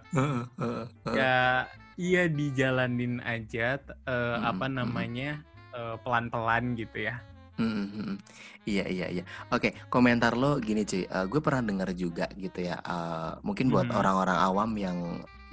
ya 1.17 1.65
iya 1.97 2.25
dijalanin 2.29 3.17
aja 3.21 3.81
eh, 3.81 4.37
Hmm, 4.37 4.45
apa 4.45 4.65
hmm. 4.69 4.75
namanya 4.77 5.41
eh, 5.73 5.95
pelan-pelan 6.01 6.77
gitu 6.77 7.09
ya 7.09 7.17
Hmm, 7.53 7.85
hmm. 7.85 8.15
Iya 8.65 8.85
iya 8.87 9.07
iya. 9.11 9.23
Oke, 9.51 9.75
komentar 9.91 10.33
lo 10.33 10.57
gini 10.57 10.81
cuy. 10.83 11.05
Eh, 11.05 11.25
gue 11.29 11.39
pernah 11.43 11.61
dengar 11.61 11.89
juga 11.93 12.25
gitu 12.33 12.63
ya. 12.63 12.79
eh, 12.79 13.31
mungkin 13.45 13.69
buat 13.69 13.87
Mhm. 13.91 13.97
orang-orang 13.99 14.37
awam 14.39 14.71
yang 14.73 14.97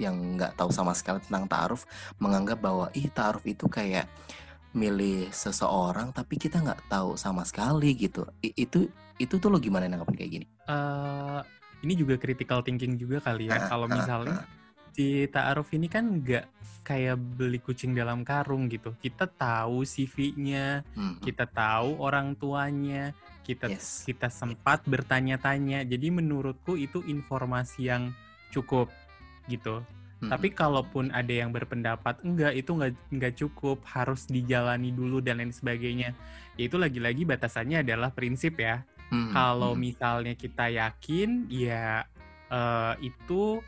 yang 0.01 0.17
nggak 0.33 0.57
tahu 0.57 0.73
sama 0.73 0.97
sekali 0.97 1.21
tentang 1.21 1.45
taaruf, 1.45 1.85
menganggap 2.17 2.57
bahwa 2.57 2.89
ih 2.97 3.05
taaruf 3.13 3.45
itu 3.45 3.69
kayak 3.69 4.09
milih 4.71 5.29
seseorang 5.29 6.09
tapi 6.09 6.39
kita 6.39 6.57
nggak 6.57 6.87
tahu 6.89 7.19
sama 7.19 7.43
sekali 7.45 7.93
gitu. 7.93 8.25
I- 8.41 8.55
itu 8.57 8.87
itu 9.19 9.37
tuh 9.37 9.51
lo 9.51 9.61
gimana 9.61 9.85
nanggapin 9.85 10.17
kayak 10.17 10.31
gini? 10.31 10.45
Eh, 10.65 11.39
ini 11.83 11.93
juga 11.93 12.17
critical 12.17 12.65
thinking 12.65 12.97
juga 12.97 13.21
kali 13.21 13.51
ya 13.51 13.67
kalau 13.67 13.85
misalnya 13.85 14.41
si 14.91 15.25
ta'aruf 15.27 15.71
ini 15.71 15.87
kan 15.87 16.03
nggak 16.19 16.45
kayak 16.81 17.17
beli 17.17 17.61
kucing 17.61 17.93
dalam 17.93 18.25
karung 18.25 18.65
gitu 18.67 18.91
kita 18.99 19.29
tahu 19.29 19.85
CV-nya 19.85 20.81
Hmm, 20.91 21.17
kita 21.21 21.45
tahu 21.45 22.01
orang 22.01 22.33
tuanya 22.35 23.13
kita 23.41 23.69
Yes. 23.69 24.03
kita 24.05 24.27
sempat 24.29 24.83
bertanya-tanya 24.85 25.85
jadi 25.85 26.07
menurutku 26.09 26.75
itu 26.77 27.01
informasi 27.05 27.89
yang 27.89 28.11
cukup 28.51 28.89
gitu 29.47 29.81
hmm, 30.21 30.29
Tapi 30.29 30.53
kalaupun 30.53 31.09
ada 31.09 31.33
yang 31.33 31.49
berpendapat 31.49 32.21
enggak 32.21 32.53
itu 32.53 32.71
enggak 32.77 32.93
enggak 33.09 33.33
cukup 33.41 33.81
harus 33.89 34.29
dijalani 34.29 34.93
dulu 34.93 35.17
dan 35.17 35.41
lain 35.41 35.49
sebagainya. 35.49 36.13
Ya 36.55 36.63
itu 36.69 36.77
lagi-lagi 36.77 37.25
batasannya 37.25 37.81
adalah 37.81 38.13
prinsip 38.13 38.61
ya. 38.61 38.85
hmm, 39.09 39.33
Kalau 39.33 39.73
hmm, 39.73 39.81
misalnya 39.81 40.33
kita 40.37 40.69
yakin 40.69 41.49
ya 41.49 42.05
eh, 42.53 42.93
itu 43.01 43.65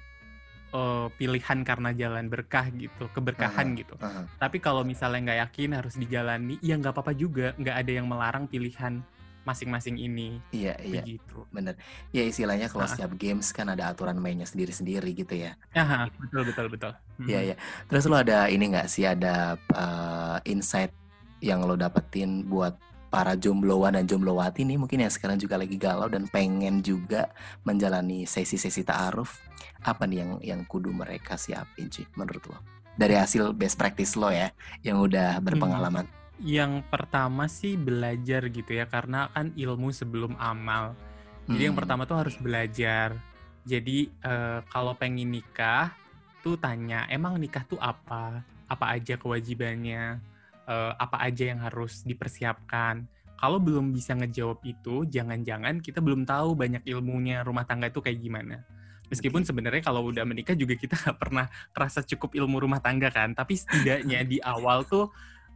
uh, 0.74 1.08
pilihan 1.16 1.62
karena 1.64 1.94
jalan 1.94 2.28
berkah 2.28 2.68
gitu, 2.74 3.08
keberkahan 3.14 3.72
uh, 3.72 3.78
gitu. 3.80 3.96
Uh. 4.02 4.26
Tapi 4.42 4.58
kalau 4.60 4.82
misalnya 4.84 5.32
nggak 5.32 5.40
yakin 5.48 5.72
harus 5.78 5.96
dijalani, 5.96 6.60
ya 6.60 6.76
nggak 6.76 6.92
apa-apa 6.92 7.14
juga. 7.16 7.54
Nggak 7.56 7.78
ada 7.86 7.92
yang 7.94 8.10
melarang 8.10 8.46
pilihan 8.50 9.06
masing-masing 9.44 10.00
ini. 10.00 10.40
Iya, 10.56 10.80
iya. 10.82 11.04
Begitu. 11.04 11.44
Bener. 11.52 11.76
Ya 12.16 12.24
istilahnya 12.24 12.72
kalau 12.72 12.88
setiap 12.88 13.12
games 13.20 13.52
kan 13.52 13.68
ada 13.68 13.92
aturan 13.92 14.16
mainnya 14.18 14.48
sendiri-sendiri 14.48 15.12
gitu 15.14 15.36
ya. 15.36 15.60
Aha, 15.76 16.08
betul, 16.16 16.48
betul, 16.48 16.68
betul. 16.72 16.92
Iya, 17.28 17.40
hmm. 17.40 17.48
iya. 17.52 17.56
Terus 17.92 18.04
lo 18.08 18.18
ada 18.18 18.48
ini 18.48 18.72
nggak 18.72 18.88
sih, 18.88 19.04
ada 19.04 19.60
uh, 19.76 20.40
insight 20.48 20.96
yang 21.44 21.68
lo 21.68 21.76
dapetin 21.76 22.48
buat 22.48 22.80
para 23.13 23.38
jombloan 23.38 23.93
dan 23.93 24.10
jomblowati 24.10 24.65
nih 24.65 24.82
mungkin 24.82 25.06
yang 25.06 25.13
sekarang 25.13 25.38
juga 25.38 25.62
lagi 25.62 25.78
galau 25.78 26.10
dan 26.10 26.26
pengen 26.34 26.82
juga 26.82 27.30
menjalani 27.62 28.26
sesi-sesi 28.26 28.82
ta'aruf 28.82 29.38
apa 29.86 30.10
nih 30.10 30.17
yang 30.17 30.32
yang 30.41 30.62
kudu 30.65 30.89
mereka 30.89 31.38
siapin 31.38 31.93
sih 31.93 32.10
menurut 32.17 32.41
lo 32.49 32.58
dari 32.97 33.13
hasil 33.13 33.54
best 33.54 33.78
practice 33.78 34.17
lo 34.17 34.34
ya 34.34 34.49
yang 34.82 34.97
udah 34.97 35.38
hmm. 35.38 35.45
berpengalaman 35.45 36.10
hmm. 36.10 36.41
yang 36.41 36.82
pertama 36.89 37.45
sih 37.45 37.78
belajar 37.78 38.49
gitu 38.49 38.73
ya 38.73 38.89
karena 38.89 39.30
kan 39.30 39.54
ilmu 39.54 39.93
sebelum 39.93 40.34
amal 40.41 40.97
jadi 41.45 41.54
hmm. 41.54 41.67
yang 41.69 41.78
pertama 41.78 42.10
tuh 42.10 42.17
harus 42.17 42.34
belajar 42.41 43.13
jadi 43.62 44.10
uh, 44.26 44.65
kalau 44.73 44.97
pengen 44.97 45.30
nikah 45.30 45.93
tuh 46.41 46.58
tanya 46.58 47.06
emang 47.13 47.38
nikah 47.38 47.62
tuh 47.62 47.78
apa 47.78 48.41
apa 48.65 48.86
aja 48.89 49.21
kewajibannya 49.21 50.33
uh, 50.67 50.93
apa 50.97 51.23
aja 51.23 51.52
yang 51.52 51.60
harus 51.62 52.04
dipersiapkan. 52.04 53.06
Kalau 53.39 53.60
belum 53.60 53.91
bisa 53.91 54.15
ngejawab 54.15 54.63
itu, 54.63 55.04
jangan-jangan 55.12 55.84
kita 55.84 55.99
belum 55.99 56.23
tahu 56.23 56.56
banyak 56.56 56.88
ilmunya 56.88 57.43
rumah 57.43 57.67
tangga 57.67 57.91
itu 57.91 57.99
kayak 57.99 58.19
gimana. 58.23 58.63
Meskipun 59.12 59.43
sebenarnya 59.43 59.84
kalau 59.84 60.08
udah 60.08 60.23
menikah 60.23 60.56
juga 60.56 60.80
kita 60.80 60.95
nggak 61.04 61.17
pernah 61.19 61.45
kerasa 61.76 62.02
cukup 62.08 62.34
ilmu 62.39 62.63
rumah 62.63 62.80
tangga 62.80 63.12
kan, 63.12 63.36
tapi 63.36 63.60
setidaknya 63.60 64.23
di 64.23 64.38
awal 64.54 64.88
tuh 64.88 65.12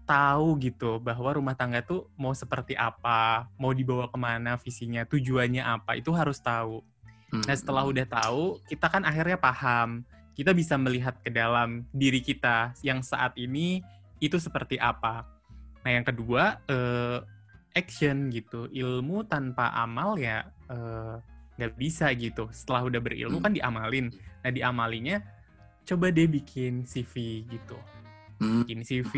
tahu 0.08 0.56
gitu 0.64 1.04
bahwa 1.04 1.36
rumah 1.36 1.56
tangga 1.56 1.84
tuh 1.84 2.08
mau 2.16 2.32
seperti 2.32 2.76
apa, 2.76 3.52
mau 3.60 3.76
dibawa 3.76 4.08
ke 4.08 4.18
mana 4.20 4.56
visinya, 4.56 5.04
tujuannya 5.04 5.64
apa, 5.64 6.00
itu 6.00 6.16
harus 6.16 6.40
tahu. 6.40 6.80
Nah 7.28 7.56
setelah 7.56 7.84
hmm. 7.84 7.92
udah 7.92 8.06
tahu, 8.08 8.44
kita 8.72 8.88
kan 8.88 9.04
akhirnya 9.04 9.36
paham, 9.36 10.08
kita 10.32 10.56
bisa 10.56 10.80
melihat 10.80 11.20
ke 11.20 11.28
dalam 11.28 11.84
diri 11.92 12.24
kita 12.24 12.72
yang 12.80 13.04
saat 13.04 13.36
ini 13.36 13.84
itu 14.18 14.38
seperti 14.42 14.82
apa. 14.82 15.26
Nah 15.86 15.92
yang 15.92 16.06
kedua 16.06 16.60
uh, 16.68 17.20
action 17.78 18.34
gitu, 18.34 18.66
ilmu 18.74 19.30
tanpa 19.30 19.70
amal 19.78 20.18
ya 20.18 20.50
eh, 20.66 21.16
nggak 21.62 21.74
uh, 21.74 21.78
bisa 21.78 22.10
gitu. 22.18 22.50
Setelah 22.50 22.90
udah 22.90 22.98
berilmu 22.98 23.38
kan 23.38 23.54
diamalin. 23.54 24.10
Nah 24.42 24.50
diamalinya 24.50 25.22
coba 25.86 26.10
deh 26.10 26.26
bikin 26.26 26.90
CV 26.90 27.46
gitu, 27.48 27.78
hmm. 28.42 28.66
bikin 28.66 28.82
CV, 28.82 29.14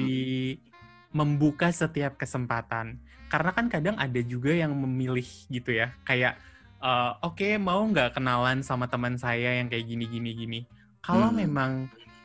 membuka 1.16 1.72
setiap 1.72 2.20
kesempatan. 2.20 3.00
Karena 3.32 3.52
kan 3.56 3.72
kadang 3.72 3.96
ada 3.96 4.20
juga 4.22 4.52
yang 4.52 4.76
memilih 4.76 5.26
gitu 5.50 5.72
ya, 5.72 5.96
kayak 6.04 6.36
uh, 6.84 7.16
oke 7.24 7.40
okay, 7.40 7.56
mau 7.56 7.80
nggak 7.88 8.20
kenalan 8.20 8.60
sama 8.62 8.86
teman 8.92 9.16
saya 9.16 9.58
yang 9.58 9.72
kayak 9.72 9.88
gini 9.88 10.06
gini 10.06 10.32
gini. 10.36 10.60
Kalau 11.00 11.32
hmm. 11.32 11.38
memang 11.48 11.72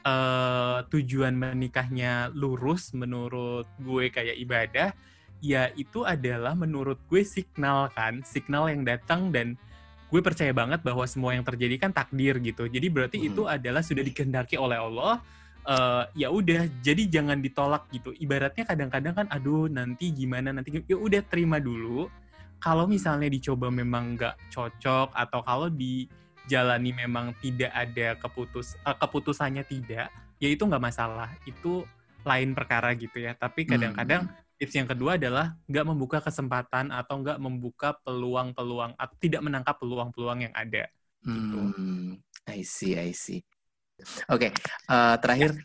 uh, 0.04 0.84
tujuan 0.92 1.34
menikahnya 1.34 2.30
lurus 2.36 2.92
menurut 2.94 3.66
gue 3.80 4.12
kayak 4.12 4.36
ibadah, 4.38 4.88
ya 5.40 5.72
itu 5.74 6.04
adalah 6.04 6.52
menurut 6.54 7.00
gue 7.08 7.24
signal 7.24 7.90
kan, 7.92 8.20
signal 8.22 8.68
yang 8.70 8.84
datang 8.84 9.32
dan 9.32 9.56
gue 10.12 10.20
percaya 10.22 10.54
banget 10.54 10.84
bahwa 10.86 11.02
semua 11.10 11.34
yang 11.34 11.42
terjadi 11.42 11.88
kan 11.88 11.90
takdir 11.90 12.38
gitu. 12.38 12.70
Jadi 12.70 12.86
berarti 12.86 13.18
hmm. 13.18 13.28
itu 13.34 13.42
adalah 13.50 13.82
sudah 13.82 14.04
dikehendaki 14.04 14.54
oleh 14.60 14.78
Allah. 14.78 15.18
Uh, 15.64 16.04
ya 16.12 16.28
udah, 16.28 16.68
jadi 16.84 17.08
jangan 17.08 17.40
ditolak 17.40 17.88
gitu. 17.88 18.12
Ibaratnya 18.12 18.68
kadang-kadang 18.68 19.16
kan, 19.16 19.26
aduh 19.32 19.64
nanti 19.64 20.12
gimana 20.12 20.52
nanti, 20.52 20.84
ya 20.84 20.96
udah 21.00 21.24
terima 21.24 21.56
dulu. 21.56 22.06
Kalau 22.60 22.84
misalnya 22.84 23.32
dicoba 23.32 23.72
memang 23.72 24.16
nggak 24.16 24.52
cocok 24.52 25.16
atau 25.16 25.40
kalau 25.40 25.72
di 25.72 26.04
jalani 26.48 26.92
memang 26.92 27.32
tidak 27.40 27.72
ada 27.72 28.16
keputus 28.20 28.76
uh, 28.84 28.96
keputusannya 28.96 29.64
tidak 29.64 30.12
ya 30.38 30.48
itu 30.48 30.62
nggak 30.64 30.82
masalah 30.82 31.32
itu 31.48 31.84
lain 32.24 32.56
perkara 32.56 32.92
gitu 32.96 33.20
ya 33.20 33.36
tapi 33.36 33.68
kadang-kadang 33.68 34.28
hmm. 34.28 34.56
tips 34.60 34.74
yang 34.76 34.88
kedua 34.88 35.16
adalah 35.20 35.56
nggak 35.68 35.86
membuka 35.86 36.18
kesempatan 36.24 36.92
atau 36.92 37.20
nggak 37.20 37.38
membuka 37.40 37.96
peluang-peluang 38.04 38.96
atau 38.96 39.16
tidak 39.20 39.40
menangkap 39.44 39.76
peluang-peluang 39.76 40.48
yang 40.48 40.54
ada 40.56 40.88
gitu. 41.24 41.56
Hmm, 41.56 42.20
I 42.44 42.60
see, 42.62 42.96
I 43.00 43.16
see. 43.16 43.40
Oke, 44.28 44.48
okay, 44.48 44.50
uh, 44.90 45.14
eh, 45.14 45.16
terakhir 45.20 45.50
ya. 45.56 45.64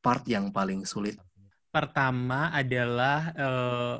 part 0.00 0.24
yang 0.24 0.48
paling 0.48 0.88
sulit. 0.88 1.20
Pertama 1.68 2.48
adalah 2.54 3.36
uh, 3.36 3.96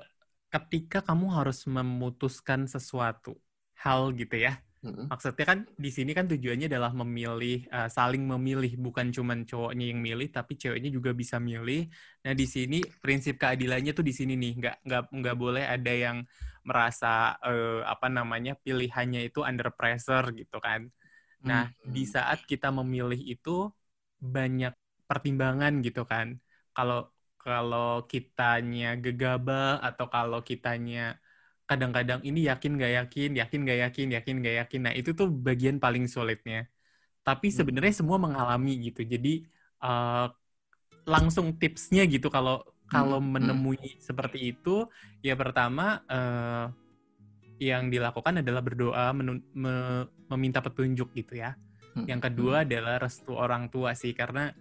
ketika 0.49 1.05
kamu 1.05 1.29
harus 1.29 1.69
memutuskan 1.69 2.65
sesuatu 2.65 3.37
hal 3.77 4.17
gitu 4.17 4.41
ya 4.41 4.57
hmm 4.85 5.09
Maksudnya 5.09 5.47
kan 5.47 5.59
di 5.79 5.91
sini 5.95 6.13
kan 6.13 6.27
tujuannya 6.29 6.67
adalah 6.69 6.93
memilih, 6.93 7.65
uh, 7.71 7.89
saling 7.89 8.27
memilih, 8.27 8.77
bukan 8.77 9.09
cuma 9.15 9.33
cowoknya 9.39 9.87
yang 9.95 10.01
milih, 10.03 10.29
tapi 10.29 10.59
ceweknya 10.59 10.91
juga 10.93 11.15
bisa 11.17 11.41
milih. 11.41 11.89
Nah 12.27 12.33
di 12.35 12.47
sini 12.47 12.83
prinsip 13.01 13.39
keadilannya 13.41 13.93
tuh 13.97 14.05
di 14.05 14.13
sini 14.13 14.35
nih, 14.37 14.53
nggak 14.61 14.77
nggak 14.85 15.03
nggak 15.11 15.37
boleh 15.39 15.65
ada 15.65 15.93
yang 15.93 16.27
merasa 16.67 17.39
uh, 17.41 17.87
apa 17.87 18.11
namanya 18.11 18.59
pilihannya 18.59 19.31
itu 19.31 19.47
under 19.47 19.71
pressure 19.71 20.35
gitu 20.35 20.59
kan. 20.59 20.91
Nah 21.47 21.71
mm-hmm. 21.71 21.93
di 21.95 22.05
saat 22.05 22.43
kita 22.45 22.75
memilih 22.75 23.19
itu 23.23 23.71
banyak 24.19 24.75
pertimbangan 25.07 25.79
gitu 25.87 26.03
kan. 26.03 26.37
Kalau 26.75 27.15
kalau 27.39 28.03
kitanya 28.11 28.99
gegabah 28.99 29.79
atau 29.79 30.11
kalau 30.11 30.43
kitanya 30.43 31.15
kadang-kadang 31.67 32.23
ini 32.23 32.47
yakin 32.47 32.79
gak 32.79 32.93
yakin, 33.05 33.31
yakin 33.35 33.61
gak 33.67 33.79
yakin, 33.91 34.07
yakin 34.15 34.35
gak 34.39 34.57
yakin. 34.65 34.81
Nah 34.87 34.95
itu 34.95 35.11
tuh 35.13 35.27
bagian 35.29 35.83
paling 35.83 36.07
sulitnya. 36.07 36.71
Tapi 37.27 37.51
hmm. 37.51 37.57
sebenarnya 37.59 37.95
semua 37.95 38.23
mengalami 38.23 38.79
gitu. 38.87 39.03
Jadi 39.03 39.43
uh, 39.83 40.31
langsung 41.03 41.59
tipsnya 41.59 42.07
gitu 42.07 42.31
kalau 42.31 42.63
kalau 42.87 43.19
hmm. 43.19 43.31
menemui 43.35 43.83
hmm. 43.83 43.99
seperti 43.99 44.55
itu, 44.55 44.87
ya 45.27 45.35
pertama 45.35 46.07
uh, 46.07 46.71
yang 47.59 47.91
dilakukan 47.91 48.47
adalah 48.47 48.63
berdoa, 48.63 49.11
me 49.11 49.75
meminta 50.31 50.63
petunjuk 50.63 51.11
gitu 51.19 51.43
ya. 51.43 51.59
Yang 52.07 52.31
kedua 52.31 52.63
hmm. 52.63 52.67
adalah 52.71 52.95
restu 53.03 53.35
orang 53.35 53.73
tua 53.75 53.99
sih, 53.99 54.15
karena 54.15 54.55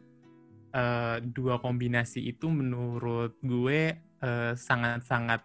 uh, 0.74 1.22
dua 1.22 1.62
kombinasi 1.62 2.26
itu 2.26 2.50
menurut 2.50 3.38
gue 3.46 3.94
sangat-sangat 4.26 4.58
uh, 4.58 4.58
sangat 4.58 5.02
-sangat 5.06 5.42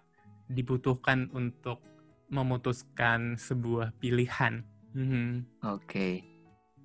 dibutuhkan 0.50 1.30
untuk 1.30 1.78
memutuskan 2.30 3.38
sebuah 3.38 3.94
pilihan. 3.98 4.62
Mm-hmm. 4.94 5.28
Oke, 5.70 5.86
okay. 5.86 6.12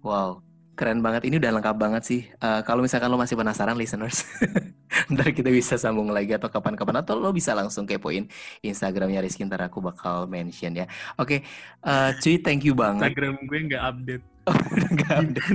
wow, 0.06 0.42
keren 0.78 1.02
banget. 1.02 1.26
Ini 1.26 1.42
udah 1.42 1.52
lengkap 1.58 1.76
banget 1.78 2.04
sih. 2.06 2.22
Uh, 2.38 2.62
kalau 2.62 2.86
misalkan 2.86 3.10
lo 3.10 3.18
masih 3.18 3.34
penasaran, 3.34 3.74
listeners, 3.74 4.26
ntar 5.14 5.34
kita 5.34 5.50
bisa 5.50 5.78
sambung 5.78 6.14
lagi 6.14 6.38
atau 6.38 6.50
kapan-kapan 6.50 7.02
atau 7.02 7.18
lo 7.18 7.34
bisa 7.34 7.58
langsung 7.58 7.90
kepoin 7.90 8.30
Instagramnya 8.62 9.26
Rizky 9.26 9.46
ntar 9.48 9.66
aku 9.66 9.82
bakal 9.82 10.30
mention 10.30 10.78
ya. 10.78 10.86
Oke, 11.18 11.42
okay. 11.42 11.86
uh, 11.86 12.14
cuy, 12.22 12.38
thank 12.42 12.62
you 12.62 12.78
banget. 12.78 13.10
Instagram 13.10 13.36
gue 13.46 13.60
nggak 13.74 13.84
update. 13.84 14.26
Oh, 14.46 14.54
gak 14.94 15.26
ada. 15.26 15.46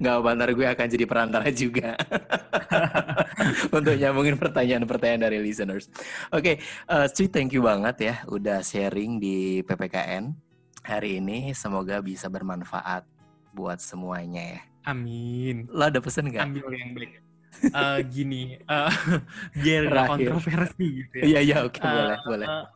Gak 0.00 0.14
apa, 0.16 0.28
ntar 0.32 0.48
gue 0.56 0.64
akan 0.64 0.86
jadi 0.88 1.04
perantara 1.04 1.52
juga. 1.52 1.92
Untuk 3.76 3.94
nyambungin 3.96 4.40
pertanyaan-pertanyaan 4.40 5.22
dari 5.28 5.38
listeners. 5.40 5.92
Oke, 6.32 6.40
okay, 6.40 6.54
uh, 6.88 7.06
Cuy 7.10 7.28
thank 7.28 7.52
you 7.52 7.62
banget 7.64 7.96
ya 8.00 8.14
udah 8.28 8.64
sharing 8.64 9.20
di 9.20 9.60
PPKN 9.64 10.32
hari 10.82 11.20
ini. 11.20 11.52
Semoga 11.52 12.00
bisa 12.00 12.32
bermanfaat 12.32 13.04
buat 13.52 13.80
semuanya 13.80 14.58
ya. 14.58 14.60
Amin. 14.86 15.66
Lo 15.68 15.88
ada 15.88 16.00
pesan 16.00 16.30
gak? 16.30 16.46
Ambil 16.46 16.70
yang 16.72 16.94
baik 16.94 17.26
uh, 17.72 18.00
gini 18.04 18.58
uh, 18.68 18.92
biar 19.62 19.88
gak 19.88 20.08
kontroversi 20.16 20.86
gitu 21.04 21.14
ya. 21.22 21.24
Iya 21.24 21.40
iya 21.40 21.56
oke 21.64 21.80
okay, 21.80 21.86
uh, 21.86 21.92
boleh 21.92 22.18
boleh. 22.26 22.46
Uh, 22.46 22.66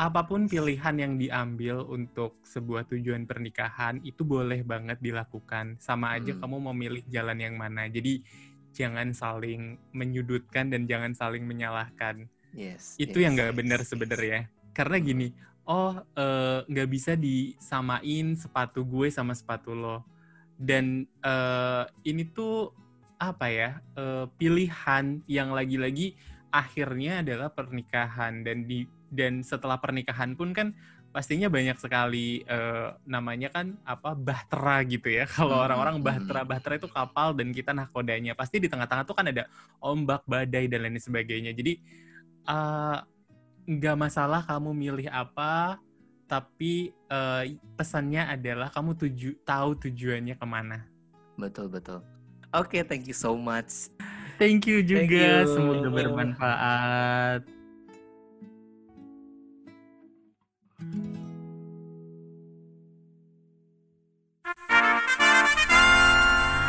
apa 0.00 0.20
pun 0.24 0.40
pilihan 0.48 0.94
yang 0.96 1.12
diambil 1.20 1.84
untuk 1.86 2.40
sebuah 2.46 2.88
tujuan 2.88 3.28
pernikahan 3.28 4.00
itu 4.02 4.24
boleh 4.24 4.64
banget 4.64 4.98
dilakukan. 5.00 5.76
Sama 5.82 6.16
aja 6.16 6.32
hmm. 6.32 6.40
kamu 6.40 6.56
memilih 6.72 7.02
jalan 7.08 7.38
yang 7.38 7.54
mana. 7.58 7.86
Jadi 7.88 8.24
jangan 8.74 9.12
saling 9.14 9.78
menyudutkan 9.94 10.70
dan 10.70 10.86
jangan 10.86 11.12
saling 11.14 11.44
menyalahkan. 11.46 12.26
Yes. 12.54 12.98
Itu 12.98 13.20
yes, 13.20 13.24
yang 13.26 13.32
nggak 13.38 13.52
yes. 13.54 13.58
benar 13.58 13.80
sebenarnya. 13.86 14.40
Karena 14.74 14.96
hmm. 14.98 15.06
gini, 15.06 15.28
oh 15.66 15.94
nggak 16.66 16.88
uh, 16.88 16.92
bisa 16.92 17.14
disamain 17.14 18.34
sepatu 18.38 18.82
gue 18.86 19.08
sama 19.10 19.34
sepatu 19.34 19.74
lo. 19.74 20.02
Dan 20.60 21.08
uh, 21.24 21.88
ini 22.04 22.28
tuh 22.28 22.74
apa 23.20 23.46
ya 23.52 23.70
uh, 24.00 24.24
pilihan 24.40 25.20
yang 25.28 25.52
lagi-lagi 25.52 26.16
akhirnya 26.50 27.20
adalah 27.20 27.52
pernikahan 27.52 28.42
dan 28.42 28.64
di 28.64 28.88
dan 29.12 29.44
setelah 29.44 29.76
pernikahan 29.76 30.32
pun 30.38 30.54
kan 30.56 30.72
pastinya 31.10 31.50
banyak 31.50 31.74
sekali 31.78 32.46
uh, 32.46 32.94
namanya 33.02 33.50
kan 33.50 33.74
apa 33.82 34.14
bahtera 34.14 34.82
gitu 34.86 35.10
ya. 35.10 35.26
Kalau 35.36 35.58
hmm, 35.58 35.66
orang-orang 35.66 35.96
hmm, 36.00 36.06
bahtera, 36.06 36.40
hmm. 36.42 36.50
bahtera 36.50 36.74
itu 36.78 36.88
kapal 36.88 37.34
dan 37.34 37.50
kita 37.50 37.74
nahkodanya. 37.74 38.32
Pasti 38.38 38.62
di 38.62 38.70
tengah-tengah 38.70 39.04
tuh 39.04 39.16
kan 39.18 39.26
ada 39.26 39.50
ombak, 39.82 40.22
badai 40.24 40.70
dan 40.70 40.86
lain 40.86 40.98
sebagainya. 41.02 41.50
Jadi 41.52 41.82
uh, 42.46 43.02
nggak 43.66 43.96
masalah 43.98 44.40
kamu 44.46 44.70
milih 44.72 45.08
apa, 45.10 45.78
tapi 46.30 46.94
uh, 47.10 47.42
pesannya 47.74 48.30
adalah 48.30 48.70
kamu 48.70 48.94
tuju 48.94 49.42
tahu 49.42 49.76
tujuannya 49.82 50.38
ke 50.38 50.46
mana. 50.46 50.86
Betul 51.34 51.66
betul. 51.70 52.06
Oke, 52.50 52.78
okay, 52.78 52.82
thank 52.82 53.06
you 53.06 53.14
so 53.14 53.38
much. 53.38 53.90
Thank 54.40 54.66
you 54.66 54.80
juga, 54.82 55.06
thank 55.06 55.12
you. 55.46 55.54
semoga 55.54 55.88
bermanfaat. 55.92 57.59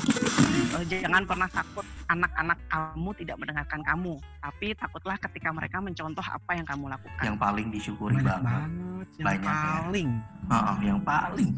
Eh, 0.77 1.01
jangan 1.01 1.25
pernah 1.25 1.49
takut 1.49 1.81
anak-anak 2.13 2.61
kamu 2.69 3.11
tidak 3.17 3.37
mendengarkan 3.41 3.81
kamu, 3.81 4.21
tapi 4.21 4.77
takutlah 4.77 5.17
ketika 5.17 5.49
mereka 5.49 5.81
mencontoh 5.81 6.21
apa 6.21 6.53
yang 6.53 6.69
kamu 6.69 6.93
lakukan. 6.93 7.25
Yang 7.25 7.39
paling 7.41 7.67
disyukuri 7.73 8.21
Banyak 8.21 8.29
banget. 8.29 8.45
banget. 8.45 9.07
Yang 9.17 9.25
Banyak 9.25 9.49
ya. 9.49 9.65
paling. 9.65 10.09
Ya. 10.45 10.61
Oh, 10.61 10.79
yang 10.85 11.01
paling. 11.01 11.51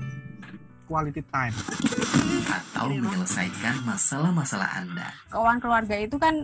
Quality 0.87 1.23
time. 1.27 1.55
Atau 2.47 2.87
menyelesaikan 2.95 3.75
masalah-masalah 3.83 4.71
Anda. 4.79 5.09
Keuangan 5.27 5.59
keluarga 5.59 5.97
itu 5.99 6.17
kan 6.23 6.35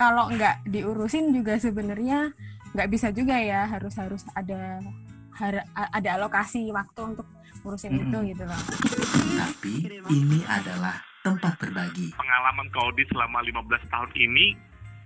kalau 0.00 0.32
nggak 0.32 0.64
diurusin 0.64 1.28
juga 1.36 1.60
sebenarnya 1.60 2.32
nggak 2.72 2.88
bisa 2.88 3.12
juga 3.12 3.36
ya 3.36 3.68
harus 3.68 3.92
harus 4.00 4.24
ada 4.32 4.80
ada 5.92 6.08
alokasi 6.16 6.72
waktu 6.72 7.00
untuk 7.14 7.26
ngurusin 7.64 7.96
hmm. 7.96 8.02
itu 8.12 8.18
gitu 8.36 8.44
loh. 8.44 8.60
Tapi 9.40 9.72
ini 10.12 10.38
adalah 10.44 11.00
tempat 11.24 11.56
berbagi. 11.56 12.12
Pengalaman 12.12 12.68
Kaudi 12.68 13.08
selama 13.08 13.40
15 13.40 13.88
tahun 13.88 14.10
ini 14.12 14.52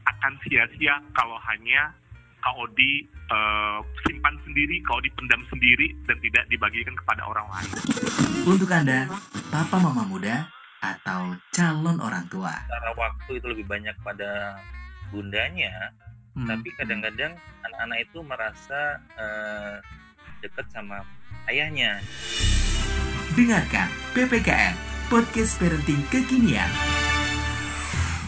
akan 0.02 0.32
sia-sia 0.42 0.98
kalau 1.14 1.38
hanya 1.46 1.94
Kaudi 2.42 3.06
uh, 3.30 3.78
simpan 4.02 4.34
sendiri, 4.42 4.82
Kaudi 4.82 5.10
pendam 5.14 5.42
sendiri 5.46 5.94
dan 6.10 6.18
tidak 6.18 6.44
dibagikan 6.50 6.94
kepada 6.98 7.22
orang 7.30 7.46
lain. 7.46 7.70
Untuk 8.42 8.70
Anda, 8.70 9.06
papa 9.54 9.78
mama 9.78 10.02
muda 10.06 10.46
atau 10.82 11.34
calon 11.54 11.98
orang 11.98 12.26
tua. 12.30 12.54
Cara 12.66 12.90
waktu 12.94 13.42
itu 13.42 13.46
lebih 13.54 13.66
banyak 13.66 13.94
pada 14.02 14.58
bundanya, 15.10 15.90
hmm. 16.38 16.46
tapi 16.46 16.68
kadang-kadang 16.78 17.34
anak-anak 17.66 17.98
itu 18.06 18.18
merasa 18.22 19.02
uh, 19.18 19.76
dekat 20.42 20.66
sama 20.70 21.02
ayahnya. 21.50 22.02
Dengarkan 23.34 23.88
PPKN 24.16 24.74
Podcast 25.08 25.56
Parenting 25.62 26.02
Kekinian 26.10 26.68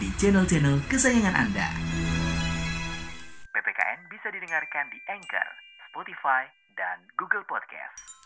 di 0.01 0.09
channel-channel 0.17 0.81
kesayangan 0.89 1.35
Anda. 1.35 1.69
PPKN 3.53 4.09
bisa 4.09 4.33
didengarkan 4.33 4.89
di 4.89 4.97
Anchor, 5.05 5.49
Spotify, 5.91 6.49
dan 6.73 7.05
Google 7.19 7.45
Podcast. 7.45 8.20